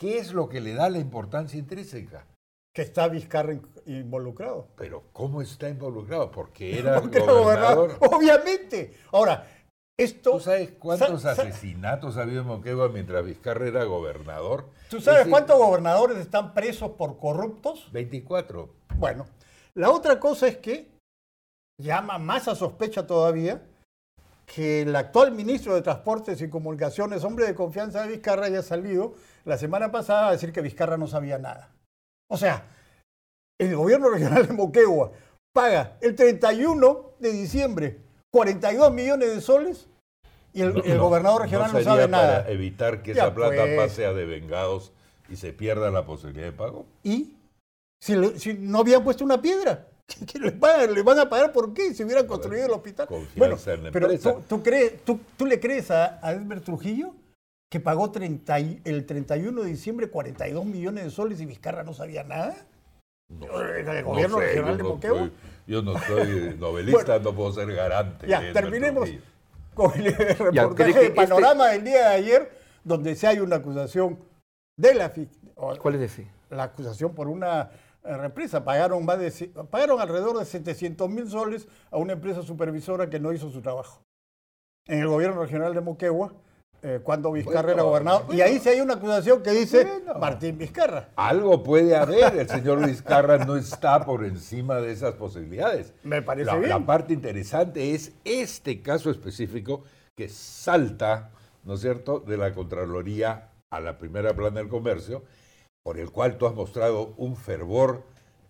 ¿Qué 0.00 0.18
es 0.18 0.32
lo 0.32 0.48
que 0.48 0.60
le 0.60 0.74
da 0.74 0.88
la 0.90 0.98
importancia 0.98 1.58
intrínseca? 1.58 2.26
Que 2.74 2.82
está 2.82 3.08
Vizcarra 3.08 3.54
in- 3.54 3.66
involucrado. 3.86 4.68
Pero 4.76 5.04
¿cómo 5.12 5.42
está 5.42 5.68
involucrado? 5.68 6.30
Porque 6.30 6.78
era 6.78 7.00
Porque 7.00 7.18
gobernador. 7.18 7.96
Obviamente. 8.12 8.94
Ahora, 9.10 9.57
esto. 9.98 10.32
¿Tú 10.32 10.40
sabes 10.40 10.70
cuántos 10.78 11.22
Sa- 11.22 11.32
asesinatos 11.32 12.16
ha 12.16 12.22
habido 12.22 12.42
en 12.42 12.46
Moquegua 12.48 12.88
mientras 12.88 13.24
Vizcarra 13.24 13.66
era 13.66 13.84
gobernador? 13.84 14.66
¿Tú 14.88 15.00
sabes 15.00 15.26
cuántos 15.26 15.58
gobernadores 15.58 16.16
están 16.18 16.54
presos 16.54 16.92
por 16.92 17.18
corruptos? 17.18 17.90
24. 17.92 18.68
Bueno, 18.96 19.26
la 19.74 19.90
otra 19.90 20.18
cosa 20.18 20.48
es 20.48 20.56
que 20.56 20.88
llama 21.80 22.18
más 22.18 22.48
a 22.48 22.54
sospecha 22.54 23.06
todavía 23.06 23.60
que 24.46 24.82
el 24.82 24.96
actual 24.96 25.32
ministro 25.32 25.74
de 25.74 25.82
Transportes 25.82 26.40
y 26.40 26.48
Comunicaciones, 26.48 27.22
hombre 27.24 27.46
de 27.46 27.54
confianza 27.54 28.02
de 28.02 28.08
Vizcarra, 28.08 28.46
haya 28.46 28.62
salido 28.62 29.14
la 29.44 29.58
semana 29.58 29.90
pasada 29.90 30.28
a 30.28 30.32
decir 30.32 30.52
que 30.52 30.62
Vizcarra 30.62 30.96
no 30.96 31.06
sabía 31.06 31.38
nada. 31.38 31.70
O 32.30 32.36
sea, 32.38 32.64
el 33.60 33.76
gobierno 33.76 34.08
regional 34.08 34.46
de 34.46 34.54
Moquegua 34.54 35.12
paga 35.52 35.98
el 36.00 36.14
31 36.14 37.10
de 37.18 37.32
diciembre 37.32 37.98
42 38.32 38.92
millones 38.92 39.34
de 39.34 39.40
soles 39.40 39.86
y 40.52 40.62
el, 40.62 40.82
el 40.84 40.98
gobernador 40.98 41.42
regional 41.42 41.68
no, 41.72 41.78
sería 41.78 41.92
sabe 41.92 42.08
nada. 42.08 42.42
para 42.42 42.50
evitar 42.52 43.02
que 43.02 43.14
Ya, 43.14 43.24
esa 43.24 43.34
plata 43.34 43.62
pues. 43.62 43.76
pase 43.76 44.06
a 44.06 44.12
devengados 44.12 44.92
y 45.28 45.36
se 45.36 45.52
pierda 45.52 45.90
la 45.90 46.04
posibilidad 46.06 46.46
de 46.46 46.52
pago. 46.52 46.86
¿Y? 47.02 47.36
Si, 48.02 48.14
le- 48.16 48.38
si 48.38 48.54
no 48.54 48.78
habían 48.78 49.02
puesto 49.04 49.24
una 49.24 49.40
piedra. 49.40 49.86
¿Qué, 50.32 50.38
le, 50.38 50.52
pagan? 50.52 50.94
¿Le 50.94 51.02
van 51.02 51.18
a 51.18 51.28
pagar 51.28 51.52
por 51.52 51.74
qué? 51.74 51.92
Si 51.92 52.02
hubieran 52.02 52.26
construido 52.26 52.64
el 52.66 52.72
hospital. 52.72 53.06
En 53.10 53.84
la 53.84 53.90
pero 53.90 54.06
empresa. 54.06 54.32
¿tú, 54.34 54.42
tú 54.48 54.62
crees, 54.62 55.04
tú, 55.04 55.20
tú 55.36 55.44
le 55.46 55.60
crees 55.60 55.90
a, 55.90 56.18
a 56.26 56.32
Edmer 56.32 56.60
Trujillo 56.60 57.14
que 57.70 57.80
pagó 57.80 58.10
30 58.10 58.60
y- 58.60 58.80
el 58.84 59.04
31 59.04 59.62
de 59.62 59.68
diciembre 59.68 60.08
42 60.08 60.64
millones 60.64 61.04
de 61.04 61.10
soles 61.10 61.40
y 61.40 61.46
Vizcarra 61.46 61.82
no 61.82 61.92
sabía 61.92 62.24
nada? 62.24 62.56
¿El 63.30 64.04
gobierno 64.04 64.38
sé, 64.38 64.46
regional 64.46 64.76
de 64.78 64.82
no 64.82 64.88
Moquegua? 64.90 65.30
Yo 65.68 65.82
no 65.82 65.98
soy 65.98 66.56
novelista, 66.58 67.18
no 67.18 67.34
puedo 67.34 67.52
ser 67.52 67.70
garante. 67.74 68.26
Ya, 68.26 68.52
terminemos 68.52 69.10
con 69.74 69.92
el 69.94 70.14
reportaje 70.16 70.74
¿cree 70.74 70.92
que 70.94 70.98
de 70.98 71.04
este- 71.06 71.14
panorama 71.14 71.68
del 71.68 71.84
día 71.84 72.08
de 72.08 72.14
ayer, 72.16 72.58
donde 72.82 73.14
se 73.14 73.26
hay 73.26 73.38
una 73.40 73.56
acusación 73.56 74.18
de 74.78 74.94
la, 74.94 75.12
¿Cuál 75.54 75.96
es 75.96 76.00
ese? 76.12 76.30
la 76.48 76.64
acusación 76.64 77.14
por 77.14 77.28
una 77.28 77.70
eh, 78.02 78.16
represa. 78.16 78.64
Pagaron, 78.64 79.04
más 79.04 79.18
de, 79.18 79.48
pagaron 79.70 80.00
alrededor 80.00 80.38
de 80.38 80.46
700 80.46 81.10
mil 81.10 81.28
soles 81.28 81.68
a 81.90 81.98
una 81.98 82.14
empresa 82.14 82.42
supervisora 82.42 83.10
que 83.10 83.20
no 83.20 83.32
hizo 83.34 83.50
su 83.50 83.60
trabajo. 83.60 84.00
En 84.86 85.00
el 85.00 85.08
gobierno 85.08 85.42
regional 85.42 85.74
de 85.74 85.82
Moquegua, 85.82 86.32
eh, 86.82 87.00
cuando 87.02 87.32
Vizcarra 87.32 87.62
Bueno, 87.62 87.72
era 87.74 87.82
gobernador. 87.82 88.34
y 88.34 88.40
ahí 88.40 88.58
sí 88.58 88.68
hay 88.68 88.80
una 88.80 88.94
acusación 88.94 89.42
que 89.42 89.50
dice 89.50 89.84
Bueno. 89.84 90.18
Martín 90.20 90.58
Vizcarra. 90.58 91.08
Algo 91.16 91.62
puede 91.62 91.96
haber, 91.96 92.36
el 92.36 92.48
señor 92.48 92.86
Vizcarra 92.86 93.38
no 93.44 93.56
está 93.56 94.04
por 94.04 94.24
encima 94.24 94.76
de 94.76 94.92
esas 94.92 95.14
posibilidades. 95.14 95.92
Me 96.04 96.22
parece 96.22 96.46
la, 96.46 96.56
bien. 96.56 96.68
la 96.70 96.80
parte 96.86 97.12
interesante 97.12 97.94
es 97.94 98.12
este 98.24 98.80
caso 98.80 99.10
específico 99.10 99.82
que 100.16 100.28
salta, 100.28 101.30
¿no 101.64 101.74
es 101.74 101.80
cierto?, 101.80 102.20
de 102.20 102.36
la 102.36 102.54
Contraloría 102.54 103.50
a 103.70 103.80
la 103.80 103.98
primera 103.98 104.34
plana 104.34 104.60
del 104.60 104.68
comercio, 104.68 105.24
por 105.82 105.98
el 105.98 106.10
cual 106.10 106.38
tú 106.38 106.46
has 106.46 106.54
mostrado 106.54 107.14
un 107.16 107.36
fervor 107.36 108.02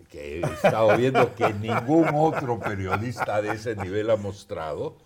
que 0.09 0.39
he 0.39 0.43
estado 0.43 0.97
viendo 0.97 1.35
que 1.35 1.53
ningún 1.55 2.09
otro 2.15 2.59
periodista 2.59 3.43
de 3.43 3.51
ese 3.53 3.77
nivel 3.77 4.11
ha 4.11 4.17
mostrado. 4.17 4.97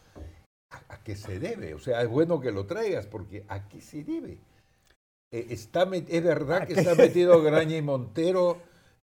¿A, 1.03 1.05
a 1.05 1.05
qué 1.05 1.17
se 1.17 1.39
debe? 1.39 1.75
O 1.75 1.79
sea, 1.81 2.03
es 2.03 2.09
bueno 2.09 2.41
que 2.41 2.53
lo 2.53 2.65
traigas 2.67 3.07
porque 3.07 3.45
¿a 3.49 3.69
qué 3.69 3.81
se 3.81 4.05
debe? 4.05 4.39
Eh, 5.33 5.47
está 5.51 5.89
es 6.09 6.23
verdad 6.25 6.67
que 6.67 6.75
está 6.75 6.95
metido 6.95 7.43
Graña 7.43 7.77
y 7.77 7.83
Montero 7.83 8.59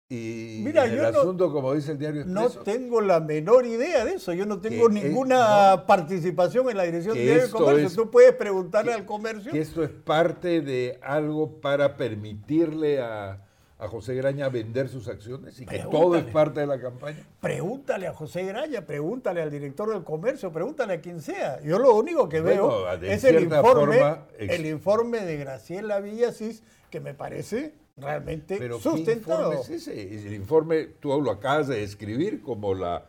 y 0.08 0.60
Mira, 0.64 0.84
en 0.84 0.92
el 0.92 0.96
yo 0.98 1.10
no- 1.10 1.18
asunto, 1.20 1.52
como 1.52 1.74
dice 1.74 1.92
el 1.92 1.98
diario 1.98 2.24
No 2.26 2.42
Expreso, 2.44 2.62
tengo 2.64 3.00
la 3.00 3.18
menor 3.18 3.66
idea 3.66 4.04
de 4.04 4.12
eso. 4.14 4.32
Yo 4.34 4.46
no 4.46 4.60
tengo 4.60 4.88
es- 4.88 4.94
ninguna 4.94 5.84
participación 5.86 6.68
en 6.70 6.76
la 6.76 6.84
dirección 6.84 7.14
del 7.14 7.24
Diario 7.24 7.40
de 7.42 7.46
esto 7.46 7.58
comercio. 7.58 7.86
es- 7.88 7.94
Tú 7.94 8.10
puedes 8.10 8.32
preguntarle 8.34 8.92
que- 8.92 8.98
al 8.98 9.04
comercio. 9.06 9.50
que 9.52 9.60
esto 9.60 9.82
es 9.82 9.90
parte 9.90 10.60
de 10.60 10.98
algo 11.02 11.60
para 11.60 11.96
permitirle 11.96 13.00
a, 13.00 13.42
a 13.78 13.88
José 13.88 14.14
Graña 14.14 14.48
vender 14.48 14.88
sus 14.88 15.06
acciones 15.08 15.60
y 15.60 15.66
que 15.66 15.80
todo 15.80 16.16
es 16.16 16.24
parte 16.24 16.60
de 16.60 16.66
la 16.66 16.80
campaña. 16.80 17.26
Pregúntale 17.40 18.06
a 18.06 18.14
José 18.14 18.44
Graña, 18.44 18.86
pregúntale 18.86 19.42
al 19.42 19.50
director 19.50 19.92
del 19.92 20.02
comercio, 20.02 20.50
pregúntale 20.50 20.94
a 20.94 21.00
quien 21.00 21.20
sea. 21.20 21.60
Yo 21.62 21.78
lo 21.78 21.94
único 21.94 22.28
que 22.28 22.40
Bueno, 22.40 22.68
veo 22.68 23.02
es 23.02 23.24
el 23.24 23.42
informe, 23.42 23.98
forma, 23.98 24.26
el 24.38 24.66
informe 24.66 25.20
de 25.20 25.36
Graciela 25.36 26.00
Villasís, 26.00 26.62
que 26.90 27.00
me 27.00 27.12
parece 27.12 27.74
realmente 27.98 28.56
Pero 28.58 28.76
¿qué 28.76 28.82
sustentado. 28.82 29.52
informe 29.52 29.60
es 29.60 29.70
ese? 29.70 30.14
Es 30.14 30.24
El 30.24 30.34
informe, 30.34 30.84
tú 31.00 31.20
lo 31.20 31.30
acabas 31.30 31.68
de 31.68 31.80
describir 31.80 32.40
como 32.40 32.74
la, 32.74 33.06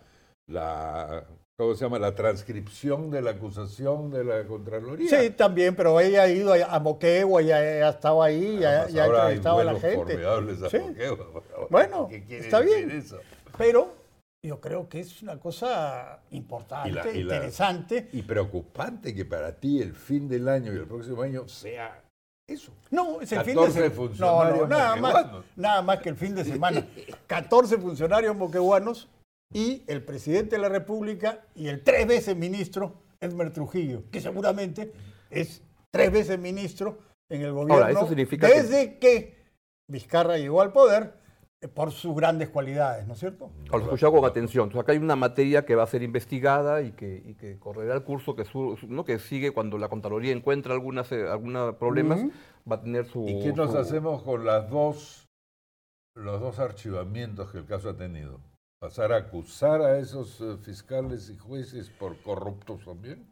la 0.48 1.26
¿cómo 1.58 1.74
se 1.74 1.86
llama? 1.86 1.98
La 2.00 2.14
transcripción 2.14 3.10
de 3.10 3.22
la 3.22 3.32
acusación 3.32 4.12
de 4.12 4.24
la 4.24 4.46
Contraloría. 4.46 5.10
Sí, 5.10 5.32
también, 5.32 5.76
pero 5.76 6.00
ella 6.00 6.24
ha 6.24 6.30
ido 6.30 6.54
a, 6.54 6.80
Moquegua, 6.80 7.42
ya, 7.42 7.60
ya 7.60 7.90
estaba 7.90 8.26
ahí, 8.26 8.60
ya, 8.60 8.84
ha 8.84 8.86
entrevistado 8.88 9.60
a 9.60 9.64
la 9.64 9.80
gente. 9.80 10.24
a 10.26 10.70
Sí. 10.70 10.78
Moquegua. 10.80 11.42
Bueno, 11.70 12.08
¿Qué 12.08 12.24
quiere 12.26 12.44
está 12.46 12.60
bien. 12.60 12.92
eso? 12.92 13.18
Pero 13.58 13.92
yo 14.46 14.62
creo 14.62 14.88
que 14.88 15.00
es 15.00 15.22
una 15.24 15.40
cosa 15.40 16.20
importante, 16.30 16.90
Y 16.90 16.92
la- 16.94 17.12
y 17.12 17.24
la- 17.24 17.36
interesante. 17.38 18.08
Y 18.14 18.22
preocupante 18.22 19.16
que 19.16 19.26
para 19.26 19.52
ti 19.60 19.82
el 19.82 19.94
fin 19.94 20.30
del 20.30 20.48
año 20.48 20.72
y 20.72 20.76
el 20.78 20.86
próximo 20.86 21.24
año 21.24 21.48
sea 21.48 22.04
eso. 22.48 22.72
No, 22.92 23.20
es 23.20 23.32
el 23.32 23.40
fin 23.42 23.56
de 23.56 23.62
14 23.62 23.90
semana. 23.90 23.90
No, 23.90 23.96
no, 23.96 23.96
funcionarios 23.96 24.70
nada 24.70 24.96
más, 24.96 25.26
nada 25.56 25.82
más 25.82 26.00
que 26.02 26.10
el 26.10 26.16
fin 26.16 26.36
de 26.36 26.46
semana. 26.46 26.86
14 27.28 27.78
funcionarios 27.80 28.36
moqueguanos 28.38 29.10
y 29.54 29.84
el 29.88 30.04
presidente 30.04 30.56
de 30.58 30.62
la 30.62 30.70
República 30.70 31.46
y 31.56 31.68
el 31.68 31.84
tres 31.84 32.06
veces 32.08 32.36
ministro 32.36 33.02
Edmer 33.22 33.52
Trujillo, 33.52 34.04
que 34.12 34.22
seguramente 34.22 34.92
es 35.30 35.64
tres 35.92 36.12
veces 36.12 36.38
ministro 36.40 37.00
en 37.30 37.42
el 37.42 37.54
gobierno 37.54 37.88
eso 37.88 38.08
significa 38.08 38.48
que- 38.48 38.62
desde 38.62 38.98
que... 39.00 39.38
Vizcarra 39.90 40.38
llegó 40.38 40.62
al 40.62 40.74
poder 40.74 41.14
eh, 41.62 41.70
por 41.70 41.92
sus 41.94 42.14
grandes 42.14 42.50
cualidades, 42.50 43.08
¿no 43.08 43.14
es 43.14 43.20
cierto? 43.20 43.50
Lo 43.72 43.80
escuchado 43.80 44.12
con 44.12 44.26
atención. 44.26 44.66
Entonces, 44.66 44.84
acá 44.84 44.92
hay 44.92 44.98
una 44.98 45.16
materia 45.16 45.66
que 45.66 45.76
va 45.76 45.84
a 45.84 45.88
ser 45.88 46.04
investigada 46.04 46.82
y 46.82 46.92
que, 46.92 47.24
y 47.26 47.36
que 47.36 47.58
correrá 47.58 47.96
el 47.96 48.04
curso 48.04 48.36
que, 48.36 48.44
su- 48.44 48.78
¿no? 48.90 49.06
que 49.06 49.18
sigue 49.18 49.52
cuando 49.52 49.78
la 49.78 49.88
Contraloría 49.88 50.34
encuentra 50.34 50.74
algunas 50.74 51.10
eh, 51.14 51.26
alguna 51.26 51.78
problemas, 51.80 52.20
Ujú. 52.20 52.32
va 52.70 52.76
a 52.76 52.82
tener 52.82 53.06
su... 53.06 53.26
¿Y 53.30 53.40
qué 53.40 53.54
nos 53.54 53.72
su- 53.72 53.78
hacemos 53.78 54.24
con 54.24 54.44
las 54.46 54.70
dos, 54.70 55.26
los 56.18 56.42
dos 56.42 56.60
archivamientos 56.60 57.50
que 57.54 57.60
el 57.60 57.66
caso 57.66 57.90
ha 57.92 57.96
tenido? 57.96 58.42
¿Pasar 58.80 59.12
a 59.12 59.18
acusar 59.18 59.82
a 59.82 59.98
esos 59.98 60.40
eh, 60.40 60.56
fiscales 60.62 61.32
y 61.32 61.38
jueces 61.38 61.90
por 61.90 62.16
corruptos 62.22 62.86
también? 62.86 63.28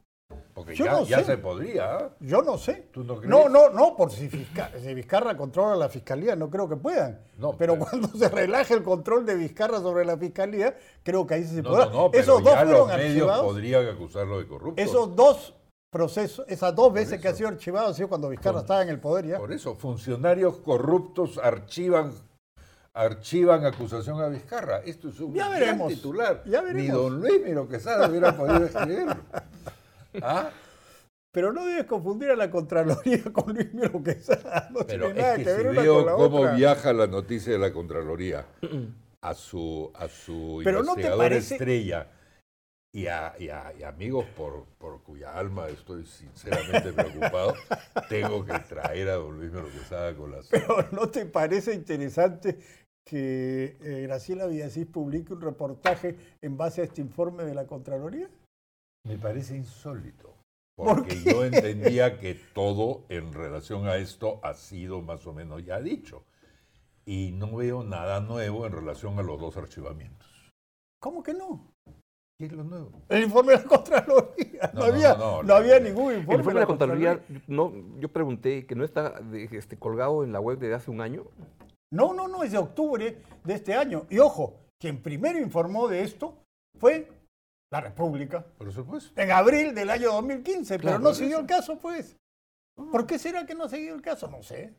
Porque 0.56 0.74
Yo 0.74 0.86
ya, 0.86 0.92
no 0.94 1.04
ya 1.06 1.20
sé. 1.20 1.26
se 1.26 1.38
podría. 1.38 1.98
¿ah? 1.98 2.10
Yo 2.20 2.42
no 2.42 2.58
sé. 2.58 2.90
¿Tú 2.92 3.04
no 3.04 3.18
crees? 3.18 3.30
No, 3.30 3.48
no, 3.48 3.70
no, 3.70 3.96
por 3.96 4.12
si, 4.12 4.28
Fisca- 4.28 4.72
si 4.82 4.92
Vizcarra 4.96 5.38
controla 5.38 5.76
la 5.76 5.88
fiscalía, 5.88 6.36
no 6.36 6.50
creo 6.50 6.68
que 6.68 6.78
puedan. 6.78 7.22
No, 7.38 7.52
pero, 7.56 7.74
pero- 7.74 7.86
cuando 7.86 8.08
se 8.08 8.28
relaje 8.28 8.74
el 8.74 8.82
control 8.82 9.24
de 9.24 9.36
Vizcarra 9.36 9.80
sobre 9.82 10.04
la 10.04 10.18
fiscalía, 10.18 10.76
creo 11.04 11.28
que 11.28 11.36
ahí 11.36 11.44
sí 11.44 11.56
se 11.58 11.62
No, 11.62 11.70
podrá. 11.70 11.86
no, 11.86 11.92
no, 11.92 12.12
pero 12.12 12.24
esos 12.24 12.44
dos 12.44 12.56
fueron 12.56 12.90
archivados. 12.90 13.46
podrían 13.46 13.86
acusarlo 13.88 14.40
de 14.40 14.48
corrupto. 14.48 14.82
Esos 14.82 15.16
dos 15.16 15.54
procesos, 15.92 16.44
esas 16.50 16.74
dos 16.74 16.92
veces 16.92 17.22
que 17.22 17.28
ha 17.28 17.36
sido 17.36 17.50
archivado, 17.50 17.90
ha 17.90 17.94
sido 17.94 18.10
cuando 18.10 18.30
Vizcarra 18.30 18.54
Por- 18.54 18.62
estaba 18.64 18.82
en 18.82 18.90
el 18.90 19.00
poder 19.00 19.28
ya. 19.28 19.38
Por 19.38 19.54
eso, 19.54 19.76
funcionarios 19.76 20.58
corruptos 20.58 21.38
archivan 21.38 22.14
archivan 22.96 23.66
acusación 23.66 24.22
a 24.22 24.28
Vizcarra. 24.30 24.80
Esto 24.80 25.10
es 25.10 25.20
un 25.20 25.34
Ya 25.34 25.48
gran 25.50 25.60
veremos, 25.60 25.94
titular. 25.94 26.42
ya 26.46 26.62
Ni 26.62 26.68
veremos. 26.74 26.96
don 27.02 27.20
Luis 27.20 27.42
Miro 27.46 27.68
Quesada 27.68 28.10
hubiera 28.10 28.36
podido 28.36 28.66
escribirlo. 28.66 29.18
¿Ah? 30.22 30.50
Pero 31.34 31.52
no 31.52 31.66
debes 31.66 31.86
confundir 31.86 32.32
a 32.32 32.36
la 32.38 32.50
Contraloría 32.50 33.22
con 33.34 33.54
Luis 33.54 33.74
Miro 33.74 34.02
Quesada. 34.02 34.70
No 34.72 34.86
Pero 34.88 35.08
tiene 35.08 35.22
nada 35.22 35.34
es 35.34 35.38
que, 35.40 35.44
que 35.44 35.54
ver 35.54 35.68
una 35.68 35.86
con 35.86 36.06
la 36.06 36.12
cómo 36.14 36.38
otra. 36.40 36.54
viaja 36.56 36.94
la 36.94 37.08
noticia 37.08 37.52
de 37.52 37.60
la 37.60 37.74
Contraloría 37.74 38.46
a 39.22 39.34
su, 39.34 39.92
a 39.94 40.08
su 40.08 40.62
Pero 40.64 40.80
¿no 40.80 40.94
te 40.96 41.02
investigador 41.02 41.18
parece- 41.26 41.56
estrella 41.56 42.08
y 42.94 43.08
a, 43.08 43.34
y 43.38 43.50
a- 43.50 43.74
y 43.78 43.84
amigos 43.84 44.26
por, 44.38 44.64
por 44.78 45.04
cuya 45.04 45.34
alma 45.38 45.68
estoy 45.68 46.06
sinceramente 46.06 46.94
preocupado, 46.94 47.54
tengo 48.10 48.46
que 48.46 48.58
traer 48.60 49.10
a 49.10 49.16
don 49.16 49.38
Luis 49.38 49.52
Quesada 49.78 50.16
con 50.16 50.32
las... 50.32 50.48
Pero 50.48 50.88
¿no 50.94 51.10
te 51.10 51.26
parece 51.26 51.74
interesante 51.74 52.58
que 53.06 53.78
eh, 53.82 54.02
Graciela 54.04 54.48
Villasís 54.48 54.88
publique 54.88 55.34
un 55.34 55.42
reportaje 55.42 56.18
en 56.42 56.58
base 56.58 56.82
a 56.82 56.86
este 56.86 57.02
informe 57.02 57.44
de 57.44 57.54
la 57.54 57.68
Contraloría? 57.68 58.30
Me 59.08 59.18
parece 59.18 59.56
insólito. 59.56 60.34
¿Por 60.76 60.96
Porque 60.96 61.24
qué? 61.24 61.32
yo 61.32 61.46
entendía 61.46 62.20
que 62.20 62.36
todo 62.54 63.06
en 63.10 63.32
relación 63.32 63.88
a 63.88 63.96
esto 63.98 64.40
ha 64.44 64.56
sido 64.56 65.02
más 65.02 65.26
o 65.28 65.34
menos 65.34 65.64
ya 65.64 65.80
dicho. 65.80 66.24
Y 67.06 67.32
no 67.34 67.56
veo 67.56 67.84
nada 67.84 68.20
nuevo 68.20 68.66
en 68.66 68.72
relación 68.72 69.20
a 69.20 69.24
los 69.24 69.40
dos 69.40 69.56
archivamientos. 69.58 70.28
¿Cómo 71.00 71.22
que 71.22 71.36
no? 71.36 71.72
¿Qué 72.38 72.48
es 72.48 72.52
lo 72.52 72.64
nuevo? 72.64 72.92
El 73.08 73.24
informe 73.24 73.52
de 73.54 73.60
la 73.60 73.64
Contraloría. 73.66 74.72
No, 74.74 74.80
No, 74.80 74.86
había, 74.86 75.14
no, 75.14 75.20
no, 75.20 75.44
no 75.44 75.54
había 75.54 75.80
ningún 75.80 76.12
El 76.12 76.20
informe, 76.22 76.40
informe 76.40 76.54
de 76.56 76.60
la 76.60 76.66
Contraloría, 76.66 77.26
no, 77.48 77.72
yo 78.00 78.10
pregunté 78.10 78.66
que 78.66 78.76
no 78.76 78.84
está 78.84 79.22
este, 79.52 79.78
colgado 79.78 80.24
en 80.24 80.34
la 80.34 80.42
web 80.42 80.58
desde 80.58 80.74
hace 80.74 80.90
un 80.92 81.00
año. 81.00 81.26
No, 81.96 82.14
no, 82.14 82.28
no, 82.28 82.44
es 82.44 82.52
de 82.52 82.58
octubre 82.58 83.18
de 83.44 83.54
este 83.54 83.74
año. 83.74 84.06
Y 84.10 84.20
ojo, 84.20 84.60
quien 84.82 85.02
primero 85.02 85.40
informó 85.40 85.88
de 85.88 86.04
esto 86.04 86.38
fue 86.80 87.10
la 87.72 87.82
República. 87.82 88.46
Por 88.58 88.72
supuesto. 88.72 89.20
En 89.20 89.32
abril 89.32 89.74
del 89.74 89.90
año 89.90 90.12
2015, 90.12 90.78
Claro, 90.78 90.98
pero 90.98 91.00
no 91.00 91.10
por 91.10 91.16
siguió 91.16 91.36
eso. 91.38 91.42
el 91.42 91.48
caso, 91.48 91.78
pues. 91.80 92.18
¿Por 92.92 93.06
qué 93.08 93.18
será 93.18 93.46
que 93.46 93.56
no 93.56 93.70
siguió 93.70 93.96
el 93.96 94.02
caso? 94.02 94.28
No 94.30 94.44
sé. 94.44 94.74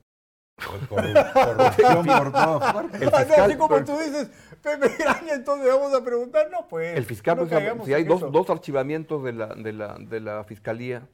Corrupción 0.88 2.06
por. 2.06 2.26
El 2.26 2.35
Ah, 2.35 2.73
no, 2.82 2.88
fiscal- 2.90 3.40
así 3.40 3.56
como 3.56 3.85
tú 3.85 3.99
dices, 3.99 4.30
Pepe 4.62 4.88
Graña, 4.99 5.35
entonces 5.35 5.68
vamos 5.68 5.92
a 5.94 6.02
preguntar, 6.02 6.50
no, 6.50 6.66
pues. 6.68 6.96
El 6.96 7.04
fiscal, 7.04 7.37
no 7.37 7.46
pues, 7.46 7.85
si 7.87 7.92
hay 7.94 8.04
dos, 8.04 8.50
archivamientos 8.50 9.23
de 9.25 9.32
la, 9.32 9.54
de, 9.54 9.73
la, 9.73 9.96
de 9.99 10.20
la 10.20 10.44
fiscalía. 10.44 11.08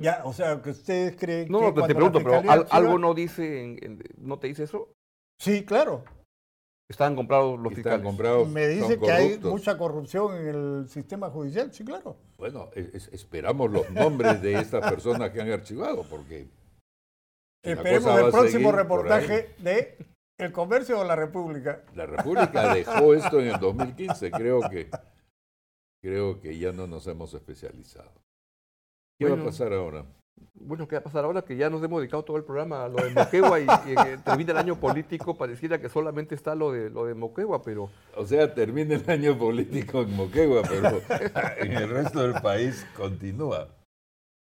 Ya, 0.00 0.22
o 0.24 0.32
sea, 0.32 0.62
que 0.62 0.70
ustedes 0.70 1.16
creen 1.16 1.48
No, 1.50 1.58
que 1.60 1.64
no, 1.64 1.70
te, 1.70 1.74
cuando 1.74 1.88
te 1.88 1.94
pregunto, 1.94 2.18
pero 2.44 2.50
al- 2.52 2.66
algo 2.70 2.98
no 2.98 3.14
dice, 3.14 3.62
en- 3.64 3.78
en- 3.82 4.02
¿no 4.18 4.38
te 4.38 4.46
dice 4.46 4.62
eso? 4.64 4.88
Sí, 5.38 5.64
claro. 5.64 6.04
Estaban 6.90 7.14
comprados 7.16 7.58
los 7.58 7.72
Están 7.72 7.74
fiscales. 7.76 8.02
comprados. 8.04 8.48
Me 8.48 8.66
dice 8.66 8.98
que 8.98 9.12
hay 9.12 9.38
mucha 9.38 9.76
corrupción 9.76 10.34
en 10.36 10.46
el 10.48 10.88
sistema 10.88 11.28
judicial, 11.30 11.72
sí, 11.72 11.84
claro. 11.84 12.16
Bueno, 12.38 12.70
es- 12.74 12.94
es- 12.94 13.08
esperamos 13.12 13.70
los 13.70 13.90
nombres 13.90 14.40
de 14.40 14.54
estas 14.54 14.90
personas 14.90 15.30
que 15.30 15.40
han 15.42 15.50
archivado, 15.50 16.04
porque 16.08 16.48
Esperemos 17.62 18.18
el 18.20 18.30
próximo 18.30 18.72
reportaje 18.72 19.54
de 19.58 19.98
El 20.38 20.52
Comercio 20.52 21.00
o 21.00 21.04
la 21.04 21.16
República. 21.16 21.82
La 21.94 22.06
República 22.06 22.72
dejó 22.72 23.12
esto 23.14 23.40
en 23.40 23.48
el 23.48 23.60
2015. 23.60 24.30
Creo 24.30 24.60
que, 24.70 24.88
creo 26.02 26.40
que 26.40 26.56
ya 26.58 26.72
no 26.72 26.86
nos 26.86 27.06
hemos 27.08 27.34
especializado. 27.34 28.12
¿Qué 29.18 29.28
va 29.28 29.42
a 29.42 29.44
pasar 29.44 29.72
ahora? 29.74 30.06
Bueno, 30.54 30.86
¿qué 30.86 30.96
va 30.96 31.00
a 31.00 31.04
pasar 31.04 31.24
ahora? 31.24 31.42
Que 31.42 31.56
ya 31.56 31.70
nos 31.70 31.82
hemos 31.82 32.00
dedicado 32.00 32.24
todo 32.24 32.36
el 32.36 32.44
programa 32.44 32.84
a 32.84 32.88
lo 32.88 32.96
de 33.02 33.10
Moquegua 33.10 33.60
y, 33.60 33.64
y 33.64 33.94
que 33.94 34.18
termina 34.24 34.52
el 34.52 34.58
año 34.58 34.76
político, 34.78 35.36
pareciera 35.36 35.80
que 35.80 35.88
solamente 35.88 36.34
está 36.34 36.54
lo 36.54 36.72
de, 36.72 36.90
lo 36.90 37.06
de 37.06 37.14
Moquegua, 37.14 37.62
pero 37.62 37.90
O 38.16 38.26
sea, 38.26 38.52
termina 38.52 38.94
el 38.94 39.08
año 39.08 39.38
político 39.38 40.02
en 40.02 40.14
Moquegua, 40.14 40.62
pero 40.68 41.00
en 41.58 41.72
el 41.72 41.88
resto 41.88 42.22
del 42.22 42.40
país 42.42 42.86
continúa. 42.96 43.68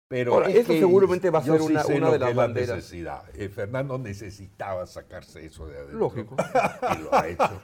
Pero 0.10 0.36
Ahora, 0.36 0.48
es 0.50 0.56
eso 0.60 0.72
que 0.72 0.80
seguramente 0.80 1.30
va 1.30 1.40
a 1.40 1.44
ser 1.44 1.60
sí 1.60 1.74
una- 1.96 2.12
de 2.12 2.20
las 2.20 2.34
banderas. 2.34 2.78
necesidad. 2.78 3.24
Eh, 3.36 3.50
Fernando 3.50 3.98
necesitaba 3.98 4.86
sacarse 4.86 5.46
eso 5.46 5.68
de 5.68 5.76
adentro. 5.78 6.00
lógico. 6.00 6.36
Y 6.98 7.04
lo 7.04 7.14
ha 7.14 7.28
hecho. 7.28 7.62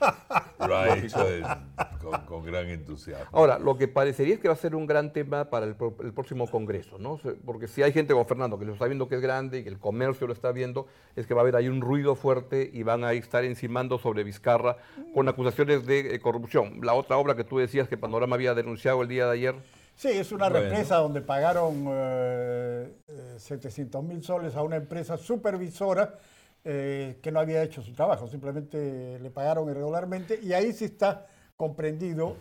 Lo 0.68 0.76
ha 0.76 0.94
hecho 0.98 1.26
en- 1.30 1.44
con, 2.02 2.20
con 2.26 2.44
gran 2.44 2.68
entusiasmo. 2.68 3.26
Ahora, 3.32 3.58
lo 3.58 3.78
que 3.78 3.88
parecería 3.88 4.34
es 4.34 4.40
que 4.40 4.48
va 4.48 4.54
a 4.54 4.58
ser 4.58 4.74
un 4.74 4.86
gran 4.86 5.14
tema 5.14 5.48
para 5.48 5.64
el, 5.64 5.74
el 6.02 6.12
próximo 6.12 6.46
Congreso, 6.46 6.98
¿no? 6.98 7.18
Porque 7.46 7.66
si 7.66 7.82
hay 7.82 7.92
gente 7.92 8.12
como 8.12 8.26
Fernando 8.26 8.58
que 8.58 8.66
lo 8.66 8.74
está 8.74 8.84
viendo 8.86 9.08
que 9.08 9.14
es 9.14 9.22
grande 9.22 9.60
y 9.60 9.62
que 9.62 9.70
el 9.70 9.78
comercio 9.78 10.26
lo 10.26 10.34
está 10.34 10.52
viendo, 10.52 10.86
es 11.16 11.26
que 11.26 11.32
va 11.32 11.40
a 11.40 11.44
haber 11.44 11.56
ahí 11.56 11.68
un 11.68 11.80
ruido 11.80 12.14
fuerte 12.14 12.68
y 12.70 12.82
van 12.82 13.04
a 13.04 13.14
estar 13.14 13.42
encimando 13.44 13.98
sobre 13.98 14.22
Vizcarra 14.22 14.76
con 15.14 15.26
acusaciones 15.30 15.86
de 15.86 16.14
eh, 16.14 16.20
corrupción. 16.20 16.80
La 16.82 16.92
otra 16.92 17.16
obra 17.16 17.36
que 17.36 17.44
tú 17.44 17.56
decías 17.56 17.88
que 17.88 17.96
Panorama 17.96 18.36
había 18.36 18.52
denunciado 18.52 19.00
el 19.00 19.08
día 19.08 19.24
de 19.24 19.32
ayer, 19.32 19.54
Sí, 19.96 20.08
es 20.08 20.32
una 20.32 20.48
Bueno. 20.48 20.64
represa 20.68 20.96
donde 20.96 21.20
pagaron 21.20 21.84
eh, 21.88 22.92
700 23.38 24.02
mil 24.04 24.22
soles 24.24 24.54
a 24.56 24.62
una 24.62 24.76
empresa 24.76 25.16
supervisora 25.16 26.14
eh, 26.64 27.18
que 27.22 27.30
no 27.30 27.40
había 27.40 27.62
hecho 27.62 27.82
su 27.82 27.92
trabajo, 27.92 28.26
simplemente 28.26 29.18
le 29.20 29.30
pagaron 29.30 29.68
irregularmente 29.70 30.40
y 30.42 30.52
ahí 30.52 30.72
sí 30.72 30.86
está 30.86 31.26
comprendido 31.56 32.36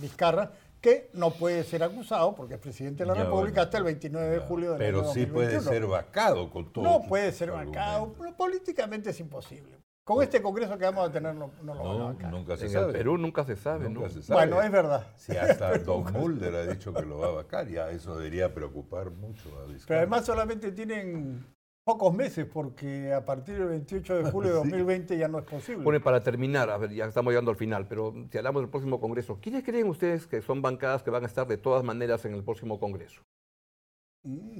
Vizcarra 0.00 0.50
que 0.80 1.08
no 1.14 1.30
puede 1.30 1.64
ser 1.64 1.82
acusado 1.82 2.34
porque 2.34 2.54
es 2.54 2.60
presidente 2.60 3.04
de 3.04 3.08
la 3.08 3.14
Ya, 3.14 3.24
República 3.24 3.52
bueno. 3.52 3.62
hasta 3.62 3.78
el 3.78 3.84
29 3.84 4.28
de 4.30 4.38
julio 4.40 4.70
del 4.72 4.78
Pero 4.78 5.00
año 5.00 5.12
sí 5.14 5.24
puede 5.26 5.54
2021. 5.54 5.70
ser 5.72 5.86
vacado 5.86 6.50
con 6.50 6.72
todo. 6.72 6.84
No 6.84 7.02
puede 7.08 7.32
ser 7.32 7.50
vacado, 7.52 8.12
pero 8.18 8.36
políticamente 8.36 9.10
es 9.10 9.18
imposible. 9.20 9.78
Con 10.04 10.22
este 10.22 10.42
Congreso 10.42 10.76
que 10.76 10.84
vamos 10.84 11.08
a 11.08 11.12
tener 11.12 11.34
no, 11.34 11.50
no 11.62 11.74
lo 11.74 11.82
van 12.04 12.16
a 12.26 12.30
No, 12.30 12.38
nunca 12.38 12.56
se 12.58 12.66
en 12.66 12.72
sabe. 12.72 12.86
el 12.88 12.92
Perú 12.92 13.16
nunca 13.16 13.42
se 13.44 13.56
sabe, 13.56 13.88
Nunca 13.88 14.00
¿no? 14.08 14.08
se 14.10 14.22
sabe. 14.22 14.40
Bueno, 14.46 14.62
es 14.62 14.70
verdad. 14.70 15.06
Si 15.16 15.32
hasta 15.36 15.78
Don 15.78 16.12
Mulder 16.12 16.54
ha 16.54 16.66
dicho 16.66 16.92
que 16.92 17.02
lo 17.02 17.18
va 17.18 17.28
a 17.28 17.32
vacar, 17.32 17.68
ya 17.68 17.90
eso 17.90 18.14
debería 18.16 18.52
preocupar 18.52 19.10
mucho 19.10 19.48
a 19.58 19.64
Vizcarra. 19.64 19.86
Pero 19.88 20.00
además 20.00 20.26
solamente 20.26 20.72
tienen 20.72 21.46
pocos 21.86 22.12
meses 22.14 22.46
porque 22.52 23.14
a 23.14 23.24
partir 23.24 23.56
del 23.58 23.68
28 23.68 24.24
de 24.24 24.30
julio 24.30 24.50
de 24.50 24.56
2020 24.58 25.16
ya 25.16 25.26
no 25.28 25.38
es 25.38 25.46
posible. 25.46 25.82
Bueno, 25.82 25.96
y 25.98 26.02
para 26.02 26.22
terminar, 26.22 26.68
a 26.68 26.76
ver, 26.76 26.90
ya 26.90 27.06
estamos 27.06 27.30
llegando 27.32 27.50
al 27.50 27.56
final, 27.56 27.88
pero 27.88 28.12
si 28.30 28.36
hablamos 28.36 28.60
del 28.60 28.70
próximo 28.70 29.00
Congreso, 29.00 29.38
¿quiénes 29.40 29.64
creen 29.64 29.88
ustedes 29.88 30.26
que 30.26 30.42
son 30.42 30.60
bancadas 30.60 31.02
que 31.02 31.10
van 31.10 31.22
a 31.22 31.26
estar 31.26 31.46
de 31.46 31.56
todas 31.56 31.82
maneras 31.82 32.22
en 32.26 32.34
el 32.34 32.44
próximo 32.44 32.78
Congreso? 32.78 33.22
Mm. 34.22 34.58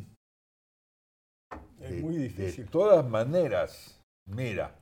Es 1.81 1.91
De- 1.91 2.01
muy 2.01 2.17
De 2.17 2.23
difícil. 2.23 2.67
todas 2.71 3.07
maneras, 3.07 4.01
mira, 4.27 4.75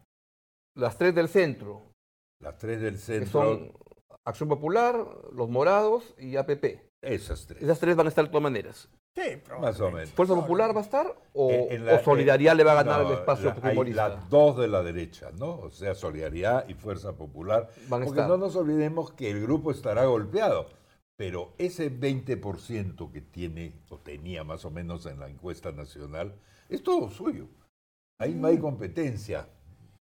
Las 0.75 0.97
tres 0.99 1.15
del 1.15 1.29
centro, 1.29 1.83
las 2.41 2.57
tres 2.59 2.81
del 2.81 2.95
que 2.95 3.01
centro, 3.01 3.31
son 3.31 3.73
Acción 4.25 4.49
Popular, 4.49 4.97
Los 5.33 5.49
Morados 5.49 6.15
y 6.19 6.37
APP. 6.37 6.81
esas 7.03 7.47
tres. 7.47 7.63
Esas 7.63 7.79
tres 7.81 7.97
van 7.97 8.07
a 8.07 8.09
estar 8.09 8.25
de 8.25 8.31
todas 8.31 8.43
maneras. 8.43 8.89
Sí, 9.15 9.43
Más 9.61 9.79
o 9.81 9.91
menos. 9.91 10.11
¿Fuerza 10.13 10.35
Popular 10.35 10.75
va 10.75 10.81
a 10.81 10.85
estar 10.85 11.15
o, 11.35 11.51
En- 11.51 11.73
en 11.73 11.85
la- 11.87 11.95
o 11.97 12.03
Solidaridad 12.03 12.57
le 12.57 12.65
va 12.65 12.73
a 12.73 12.83
ganar 12.83 13.03
no, 13.03 13.09
el 13.09 13.19
espacio 13.19 13.53
fujimorista? 13.55 14.09
Las 14.09 14.31
dos 14.31 14.57
de 14.57 14.69
la 14.69 14.83
derecha, 14.83 15.31
¿no? 15.39 15.57
O 15.57 15.71
sea, 15.71 15.95
Solidaridad 15.95 16.67
y 16.69 16.73
Fuerza 16.75 17.13
Popular. 17.13 17.69
Van 17.89 18.03
a 18.03 18.07
Porque 18.07 18.21
estar. 18.21 18.29
no 18.31 18.39
nos 18.39 18.57
olvidemos 18.57 19.13
que 19.13 19.31
el 19.31 19.43
grupo 19.43 19.71
estará 19.71 20.07
golpeado. 20.07 20.67
Pero 21.19 21.53
ese 21.59 21.91
20% 21.91 23.13
que 23.13 23.21
tiene 23.21 23.75
o 23.91 23.99
tenía 23.99 24.45
más 24.45 24.65
o 24.65 24.71
menos 24.71 25.05
en 25.05 25.21
la 25.21 25.29
encuesta 25.29 25.71
nacional 25.73 26.35
es 26.71 26.83
todo 26.83 27.11
suyo. 27.11 27.49
Ahí 28.19 28.35
no 28.35 28.49
hay 28.49 28.59
competencia. 28.59 29.47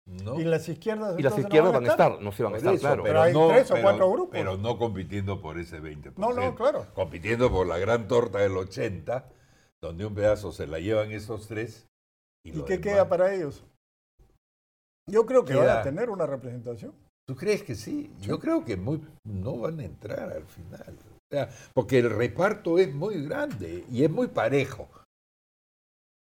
¿No? 0.05 0.39
¿Y 0.39 0.43
las 0.43 0.67
izquierdas 0.69 1.17
Y 1.19 1.23
las 1.23 1.33
no 1.33 1.39
izquierdas 1.41 1.73
van 1.73 1.85
a 1.85 1.89
estar, 1.91 2.21
no 2.21 2.31
se 2.31 2.43
van 2.43 2.53
a 2.53 2.57
estar, 2.57 2.73
eso, 2.73 2.81
claro. 2.81 3.03
Pero 3.03 3.21
hay 3.21 3.33
tres 3.33 3.71
o 3.71 3.75
cuatro 3.81 4.11
grupos. 4.11 4.31
Pero 4.33 4.57
no 4.57 4.77
compitiendo 4.77 5.41
por 5.41 5.57
ese 5.59 5.81
20%. 5.81 6.13
No, 6.17 6.33
no, 6.33 6.55
claro. 6.55 6.87
Compitiendo 6.93 7.51
por 7.51 7.67
la 7.67 7.77
gran 7.77 8.07
torta 8.07 8.39
del 8.39 8.55
80, 8.55 9.29
donde 9.81 10.05
un 10.05 10.13
pedazo 10.13 10.51
se 10.51 10.67
la 10.67 10.79
llevan 10.79 11.11
esos 11.11 11.47
tres. 11.47 11.87
¿Y, 12.45 12.49
¿Y 12.49 12.53
lo 12.53 12.65
qué 12.65 12.77
demás- 12.77 12.83
queda 12.93 13.09
para 13.09 13.33
ellos? 13.33 13.63
Yo 15.09 15.25
creo 15.25 15.45
que 15.45 15.55
van 15.55 15.69
a 15.69 15.81
tener 15.83 16.09
una 16.09 16.25
representación. 16.25 16.93
¿Tú 17.27 17.35
crees 17.35 17.63
que 17.63 17.75
sí? 17.75 18.11
Yo 18.21 18.39
creo 18.39 18.63
que 18.63 18.77
muy, 18.77 19.01
no 19.23 19.57
van 19.57 19.79
a 19.79 19.83
entrar 19.85 20.31
al 20.31 20.45
final. 20.45 20.95
O 20.99 21.35
sea, 21.35 21.49
porque 21.73 21.99
el 21.99 22.09
reparto 22.11 22.77
es 22.77 22.93
muy 22.93 23.23
grande 23.25 23.83
y 23.91 24.03
es 24.03 24.11
muy 24.11 24.27
parejo. 24.27 24.87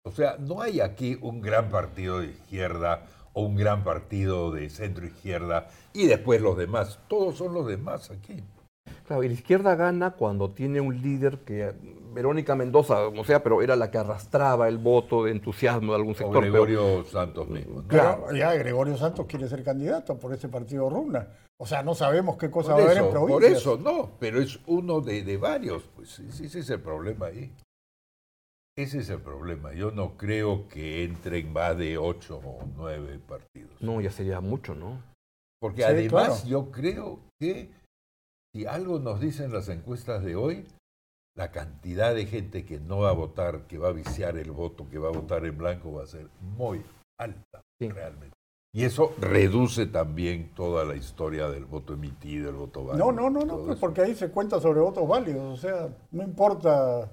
O 0.06 0.12
sea, 0.12 0.38
no 0.38 0.62
hay 0.62 0.80
aquí 0.80 1.18
un 1.22 1.42
gran 1.42 1.70
partido 1.70 2.20
de 2.20 2.28
izquierda 2.28 3.08
o 3.34 3.44
un 3.44 3.56
gran 3.56 3.84
partido 3.84 4.52
de 4.52 4.70
centro 4.70 5.06
izquierda 5.06 5.68
y 5.94 6.08
después 6.08 6.42
los 6.42 6.58
demás. 6.58 7.00
Todos 7.08 7.38
son 7.38 7.54
los 7.54 7.68
demás 7.68 8.12
aquí. 8.12 8.44
Claro, 9.08 9.24
y 9.24 9.28
la 9.28 9.34
izquierda 9.34 9.76
gana 9.76 10.12
cuando 10.12 10.52
tiene 10.52 10.82
un 10.82 11.02
líder 11.02 11.40
que, 11.40 11.72
Verónica 12.14 12.56
Mendoza, 12.56 13.08
o 13.08 13.24
sea, 13.24 13.42
pero 13.44 13.62
era 13.62 13.76
la 13.76 13.90
que 13.92 13.98
arrastraba 13.98 14.68
el 14.68 14.78
voto 14.78 15.24
de 15.24 15.32
entusiasmo 15.32 15.92
de 15.94 15.98
algún 15.98 16.14
O 16.14 16.16
sector. 16.18 16.40
pero- 16.42 16.52
Gregorio 16.52 17.04
Santos 17.06 17.48
mismo. 17.50 17.82
¿no? 17.82 17.88
Claro. 17.88 18.34
Ya 18.34 18.54
Gregorio 18.54 18.98
Santos 18.98 19.26
quiere 19.28 19.48
ser 19.48 19.64
candidato 19.64 20.18
por 20.18 20.34
ese 20.34 20.50
partido 20.50 20.90
Runa. 20.90 21.28
O 21.58 21.66
sea, 21.68 21.84
no 21.84 21.94
sabemos 21.94 22.38
qué 22.38 22.50
cosa 22.50 22.72
Por 22.74 22.80
va 22.80 22.82
a 22.82 22.86
haber 22.88 22.98
en 22.98 23.04
eso, 23.04 23.14
por 23.20 23.28
provincias. 23.28 23.60
eso, 23.62 23.78
no, 23.78 24.10
pero 24.20 24.42
es 24.42 24.60
uno 24.66 25.00
de, 25.00 25.24
de 25.24 25.38
varios. 25.38 25.84
Pues 25.96 26.10
sí, 26.10 26.28
sí, 26.32 26.46
ese 26.46 26.60
es 26.60 26.70
el 26.72 26.80
problema 26.82 27.28
ahí. 27.28 27.52
Ese 28.78 29.00
es 29.00 29.10
el 29.10 29.20
problema. 29.22 29.74
Yo 29.74 29.92
no 29.92 30.18
creo 30.18 30.68
que 30.70 31.04
entren 31.04 31.52
más 31.52 31.78
de 31.78 31.98
ocho 31.98 32.38
o 32.44 32.60
nueve 32.78 33.20
partidos. 33.20 33.82
No, 33.82 34.00
ya 34.02 34.12
sería 34.12 34.40
mucho, 34.40 34.76
¿no? 34.76 35.02
Porque 35.60 35.82
Sí, 35.82 35.88
además 35.88 36.42
claro. 36.42 36.46
yo 36.48 36.72
creo 36.72 37.20
que 37.40 37.70
si 38.54 38.66
algo 38.66 39.00
nos 39.00 39.20
dicen 39.20 39.52
las 39.54 39.70
encuestas 39.70 40.24
de 40.24 40.36
hoy, 40.36 40.66
la 41.38 41.52
cantidad 41.52 42.16
de 42.16 42.26
gente 42.26 42.66
que 42.66 42.80
no 42.80 43.00
va 43.00 43.10
a 43.10 43.14
votar, 43.14 43.68
que 43.68 43.78
va 43.78 43.90
a 43.90 43.94
viciar 43.94 44.38
el 44.38 44.52
voto, 44.52 44.90
que 44.90 44.98
va 44.98 45.10
a 45.10 45.14
votar 45.14 45.46
en 45.46 45.58
blanco, 45.58 45.94
va 45.94 46.04
a 46.04 46.08
ser 46.08 46.28
muy 46.42 46.82
alta, 47.20 47.62
Sí. 47.80 47.90
realmente. 47.90 48.36
Y 48.74 48.86
eso 48.86 49.14
reduce 49.20 49.86
también 49.86 50.54
toda 50.56 50.86
la 50.86 50.96
historia 50.96 51.50
del 51.50 51.66
voto 51.66 51.94
emitido, 51.94 52.50
el 52.50 52.56
voto 52.56 52.86
válido. 52.86 53.12
No, 53.12 53.12
no, 53.12 53.30
no, 53.30 53.46
no, 53.46 53.66
pues 53.66 53.78
porque 53.80 54.02
ahí 54.02 54.16
se 54.16 54.30
cuenta 54.32 54.62
sobre 54.62 54.80
votos 54.80 55.06
válidos. 55.08 55.60
O 55.60 55.62
sea, 55.62 55.90
no 56.12 56.24
importa 56.24 57.10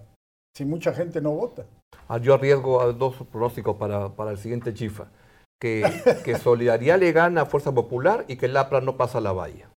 si 0.59 0.65
mucha 0.65 0.93
gente 0.93 1.21
no 1.21 1.31
vota. 1.31 1.67
Ah, 2.09 2.19
yo 2.19 2.35
arriesgo 2.35 2.81
a 2.81 2.93
dos 2.93 3.15
pronósticos 3.31 3.77
para, 3.77 4.09
para 4.17 4.33
el 4.33 4.39
siguiente 4.39 4.75
chifa. 4.75 5.07
Que, 5.61 5.85
que 6.25 6.37
Solidaridad 6.39 6.99
le 6.99 7.13
gana 7.13 7.43
a 7.43 7.47
Fuerza 7.47 7.73
Popular 7.73 8.25
y 8.27 8.37
que 8.37 8.47
el 8.47 8.57
APRA 8.57 8.81
no 8.81 8.97
pasa 8.97 9.19
a 9.19 9.21
la 9.21 9.31
valla. 9.31 9.71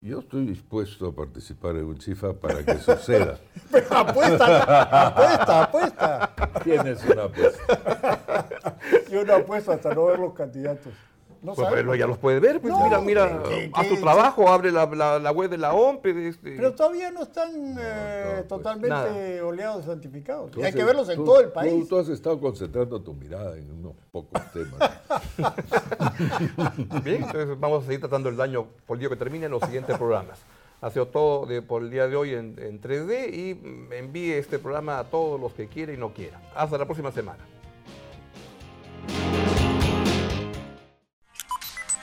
Yo 0.00 0.18
estoy 0.18 0.46
dispuesto 0.46 1.06
a 1.06 1.14
participar 1.14 1.76
en 1.76 1.84
un 1.84 1.98
chifa 1.98 2.32
para 2.32 2.64
que 2.64 2.78
suceda. 2.78 3.38
apuesta, 3.90 5.06
apuesta, 5.06 5.62
apuesta. 5.62 6.34
Tienes 6.64 7.04
una 7.04 7.24
apuesta. 7.24 8.76
Yo 9.10 9.24
no 9.24 9.34
apuesto 9.34 9.70
hasta 9.70 9.94
no 9.94 10.06
ver 10.06 10.18
los 10.18 10.34
candidatos. 10.34 10.94
No 11.42 11.54
Pues, 11.54 11.64
sabemos. 11.66 11.74
pero 11.74 11.94
ya 11.94 12.06
los 12.06 12.18
puedes 12.18 12.38
ver, 12.40 12.60
pues 12.60 12.70
No, 12.72 12.84
mira, 12.84 13.00
mira, 13.00 13.42
que- 13.48 13.70
haz 13.72 13.86
que- 13.86 13.94
tu 13.96 14.00
trabajo, 14.02 14.48
abre 14.48 14.70
la, 14.70 14.84
la- 14.86 15.18
la 15.18 15.30
web 15.32 15.48
de 15.48 15.56
la 15.56 15.72
OMP. 15.72 16.04
este, 16.28 16.54
Pero 16.56 16.74
todavía 16.74 17.10
no 17.10 17.22
están 17.22 17.50
eh, 17.78 18.22
no, 18.26 18.30
pues, 18.34 18.48
totalmente 18.48 18.88
nada. 18.90 19.44
oleados, 19.46 19.84
santificados. 19.86 20.50
Hay 20.62 20.72
que 20.74 20.84
verlos 20.84 21.08
en 21.08 21.16
tú- 21.16 21.24
todo 21.24 21.40
el 21.40 21.48
país. 21.48 21.88
Tú, 21.88 21.98
has 21.98 22.08
estado 22.10 22.38
concentrando 22.38 23.00
tu 23.00 23.14
mirada 23.14 23.56
en 23.56 23.70
unos 23.70 23.94
pocos 24.12 24.38
temas. 24.52 24.90
Bien, 27.04 27.22
entonces 27.24 27.58
vamos 27.58 27.82
a 27.84 27.86
seguir 27.86 28.00
tratando 28.00 28.28
el 28.28 28.36
daño 28.36 28.66
político 28.86 29.10
que 29.10 29.16
termine 29.16 29.46
en 29.46 29.52
los 29.52 29.62
siguientes 29.62 29.96
programas. 29.96 30.38
Ha 30.82 30.90
sido 30.90 31.06
todo 31.08 31.46
de- 31.46 31.62
por 31.62 31.82
el 31.82 31.90
día 31.90 32.06
de 32.08 32.16
hoy 32.16 32.34
en, 32.34 32.56
en 32.58 32.80
3D 32.80 33.30
y 33.32 33.94
envíe 33.94 34.32
este 34.32 34.58
programa 34.58 34.98
a 34.98 35.04
todos 35.04 35.40
los 35.40 35.52
que 35.52 35.68
quiera 35.68 35.92
y 35.92 35.96
no 35.96 36.12
quiera. 36.12 36.40
Hasta 36.54 36.78
la 36.78 36.84
próxima 36.84 37.10
semana. 37.12 37.44